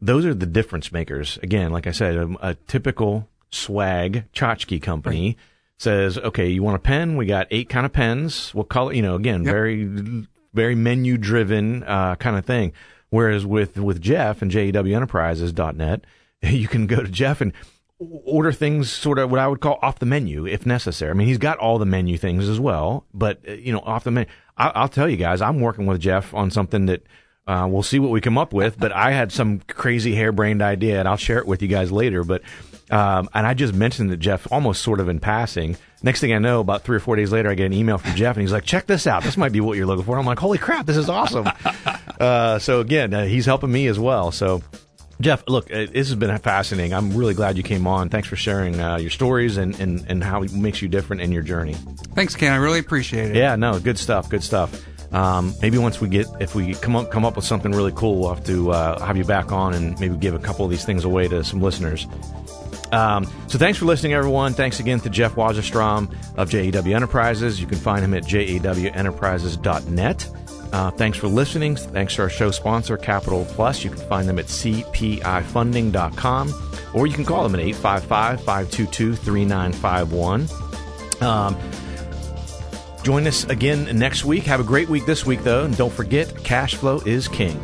those 0.00 0.24
are 0.24 0.34
the 0.34 0.46
difference 0.46 0.92
makers. 0.92 1.38
Again, 1.42 1.72
like 1.72 1.86
I 1.86 1.92
said, 1.92 2.16
a, 2.16 2.36
a 2.40 2.54
typical 2.54 3.28
swag 3.50 4.24
tchotchke 4.32 4.80
company 4.80 5.36
says, 5.80 6.18
"Okay, 6.18 6.48
you 6.48 6.62
want 6.62 6.76
a 6.76 6.80
pen? 6.80 7.16
We 7.16 7.26
got 7.26 7.46
eight 7.50 7.68
kind 7.68 7.86
of 7.86 7.92
pens. 7.92 8.54
What 8.54 8.68
color? 8.68 8.92
You 8.92 9.02
know, 9.02 9.14
again, 9.16 9.44
Yep. 9.44 9.52
very 9.52 10.26
very 10.52 10.74
menu 10.74 11.16
driven 11.18 11.82
uh, 11.84 12.16
kind 12.16 12.36
of 12.36 12.44
thing." 12.44 12.72
Whereas 13.10 13.44
with 13.44 13.76
with 13.78 14.00
Jeff 14.00 14.40
and 14.42 14.50
jawenterprises.net, 14.50 16.04
you 16.42 16.68
can 16.68 16.86
go 16.86 17.02
to 17.02 17.08
Jeff 17.08 17.40
and 17.40 17.52
order 17.98 18.50
things 18.52 18.90
sort 18.90 19.18
of 19.18 19.30
what 19.30 19.40
I 19.40 19.46
would 19.46 19.60
call 19.60 19.78
off 19.82 19.98
the 19.98 20.06
menu 20.06 20.46
if 20.46 20.64
necessary. 20.64 21.10
I 21.10 21.14
mean, 21.14 21.26
he's 21.28 21.38
got 21.38 21.58
all 21.58 21.78
the 21.78 21.84
menu 21.86 22.16
things 22.16 22.48
as 22.48 22.58
well, 22.58 23.04
but 23.12 23.40
uh, 23.48 23.52
you 23.52 23.72
know, 23.72 23.80
off 23.80 24.04
the 24.04 24.10
menu. 24.10 24.30
I, 24.56 24.68
I'll 24.74 24.88
tell 24.88 25.08
you 25.08 25.16
guys, 25.16 25.40
I'm 25.40 25.60
working 25.60 25.86
with 25.86 26.00
Jeff 26.00 26.32
on 26.34 26.50
something 26.50 26.86
that 26.86 27.02
uh, 27.46 27.66
we'll 27.68 27.82
see 27.82 27.98
what 27.98 28.10
we 28.10 28.20
come 28.20 28.38
up 28.38 28.52
with. 28.52 28.78
But 28.78 28.92
I 28.92 29.10
had 29.10 29.32
some 29.32 29.60
crazy 29.66 30.14
harebrained 30.14 30.62
idea, 30.62 30.98
and 31.00 31.08
I'll 31.08 31.16
share 31.16 31.38
it 31.38 31.46
with 31.46 31.62
you 31.62 31.68
guys 31.68 31.90
later. 31.90 32.22
But 32.24 32.42
um, 32.90 33.28
and 33.34 33.46
I 33.46 33.54
just 33.54 33.74
mentioned 33.74 34.12
it, 34.12 34.18
Jeff, 34.18 34.50
almost 34.50 34.82
sort 34.82 35.00
of 35.00 35.08
in 35.08 35.20
passing. 35.20 35.76
Next 36.02 36.20
thing 36.20 36.32
I 36.32 36.38
know, 36.38 36.60
about 36.60 36.82
three 36.82 36.96
or 36.96 37.00
four 37.00 37.16
days 37.16 37.30
later, 37.30 37.50
I 37.50 37.54
get 37.54 37.66
an 37.66 37.72
email 37.72 37.98
from 37.98 38.14
Jeff, 38.14 38.36
and 38.36 38.42
he's 38.42 38.52
like, 38.52 38.64
"Check 38.64 38.86
this 38.86 39.06
out. 39.06 39.22
This 39.22 39.36
might 39.36 39.52
be 39.52 39.60
what 39.60 39.76
you're 39.76 39.86
looking 39.86 40.04
for." 40.04 40.18
I'm 40.18 40.26
like, 40.26 40.38
"Holy 40.38 40.58
crap, 40.58 40.86
this 40.86 40.96
is 40.96 41.08
awesome!" 41.08 41.48
uh, 42.20 42.58
so 42.58 42.80
again, 42.80 43.12
uh, 43.12 43.24
he's 43.24 43.46
helping 43.46 43.70
me 43.70 43.86
as 43.86 43.98
well. 43.98 44.32
So. 44.32 44.62
Jeff, 45.20 45.44
look, 45.48 45.70
uh, 45.70 45.84
this 45.84 46.08
has 46.08 46.14
been 46.14 46.34
fascinating. 46.38 46.94
I'm 46.94 47.14
really 47.14 47.34
glad 47.34 47.58
you 47.58 47.62
came 47.62 47.86
on. 47.86 48.08
Thanks 48.08 48.26
for 48.26 48.36
sharing 48.36 48.80
uh, 48.80 48.96
your 48.96 49.10
stories 49.10 49.58
and, 49.58 49.78
and, 49.78 50.02
and 50.08 50.24
how 50.24 50.42
it 50.42 50.54
makes 50.54 50.80
you 50.80 50.88
different 50.88 51.20
in 51.20 51.30
your 51.30 51.42
journey. 51.42 51.74
Thanks, 52.14 52.34
Ken. 52.34 52.50
I 52.50 52.56
really 52.56 52.78
appreciate 52.78 53.32
it. 53.32 53.36
Yeah, 53.36 53.54
no, 53.56 53.78
good 53.78 53.98
stuff, 53.98 54.30
good 54.30 54.42
stuff. 54.42 54.82
Um, 55.12 55.54
maybe 55.60 55.76
once 55.76 56.00
we 56.00 56.08
get, 56.08 56.26
if 56.40 56.54
we 56.54 56.74
come 56.74 56.94
up 56.96 57.10
come 57.10 57.24
up 57.24 57.36
with 57.36 57.44
something 57.44 57.72
really 57.72 57.92
cool, 57.94 58.18
we'll 58.18 58.34
have 58.34 58.44
to 58.44 58.70
uh, 58.70 59.04
have 59.04 59.16
you 59.16 59.24
back 59.24 59.52
on 59.52 59.74
and 59.74 59.98
maybe 59.98 60.16
give 60.16 60.34
a 60.34 60.38
couple 60.38 60.64
of 60.64 60.70
these 60.70 60.84
things 60.84 61.04
away 61.04 61.26
to 61.28 61.42
some 61.42 61.60
listeners. 61.60 62.06
Um, 62.92 63.26
so 63.46 63.58
thanks 63.58 63.78
for 63.78 63.84
listening, 63.84 64.14
everyone. 64.14 64.54
Thanks 64.54 64.80
again 64.80 65.00
to 65.00 65.10
Jeff 65.10 65.34
Wasserstrom 65.34 66.14
of 66.36 66.48
JAW 66.50 66.94
Enterprises. 66.94 67.60
You 67.60 67.66
can 67.66 67.76
find 67.78 68.02
him 68.04 68.14
at 68.14 68.24
jawenterprises.net. 68.24 70.28
Uh, 70.72 70.90
thanks 70.92 71.18
for 71.18 71.28
listening. 71.28 71.76
Thanks 71.76 72.16
to 72.16 72.22
our 72.22 72.30
show 72.30 72.50
sponsor, 72.50 72.96
Capital 72.96 73.44
Plus. 73.50 73.84
You 73.84 73.90
can 73.90 74.00
find 74.08 74.26
them 74.28 74.38
at 74.38 74.46
cpifunding.com 74.46 76.54
or 76.94 77.06
you 77.06 77.14
can 77.14 77.24
call 77.24 77.42
them 77.42 77.54
at 77.54 77.60
855 77.60 78.44
522 78.44 79.16
3951. 79.16 80.48
Um, 81.20 81.56
Join 83.02 83.26
us 83.26 83.44
again 83.44 83.98
next 83.98 84.24
week. 84.24 84.44
Have 84.44 84.60
a 84.60 84.64
great 84.64 84.88
week 84.88 85.06
this 85.06 85.24
week, 85.24 85.42
though. 85.42 85.64
And 85.64 85.76
don't 85.76 85.92
forget, 85.92 86.44
cash 86.44 86.74
flow 86.74 87.00
is 87.00 87.28
king. 87.28 87.58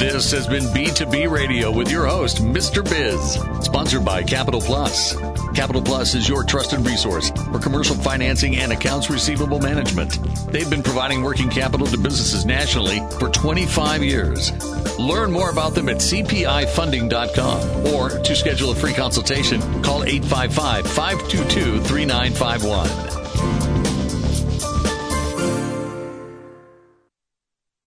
This 0.00 0.32
has 0.32 0.46
been 0.46 0.62
B2B 0.62 1.30
Radio 1.30 1.70
with 1.70 1.90
your 1.90 2.06
host, 2.06 2.38
Mr. 2.38 2.82
Biz, 2.82 3.34
sponsored 3.62 4.02
by 4.02 4.22
Capital 4.22 4.58
Plus. 4.58 5.14
Capital 5.54 5.82
Plus 5.82 6.14
is 6.14 6.26
your 6.26 6.42
trusted 6.42 6.86
resource 6.86 7.28
for 7.28 7.58
commercial 7.58 7.94
financing 7.94 8.56
and 8.56 8.72
accounts 8.72 9.10
receivable 9.10 9.60
management. 9.60 10.18
They've 10.50 10.70
been 10.70 10.82
providing 10.82 11.22
working 11.22 11.50
capital 11.50 11.86
to 11.86 11.98
businesses 11.98 12.46
nationally 12.46 13.00
for 13.18 13.28
25 13.28 14.02
years. 14.02 14.52
Learn 14.98 15.30
more 15.30 15.50
about 15.50 15.74
them 15.74 15.90
at 15.90 15.96
cpifunding.com 15.96 17.86
or 17.94 18.08
to 18.08 18.34
schedule 18.34 18.70
a 18.70 18.74
free 18.74 18.94
consultation, 18.94 19.60
call 19.82 20.04
855 20.04 20.86
522 20.86 21.80
3951. 21.82 23.19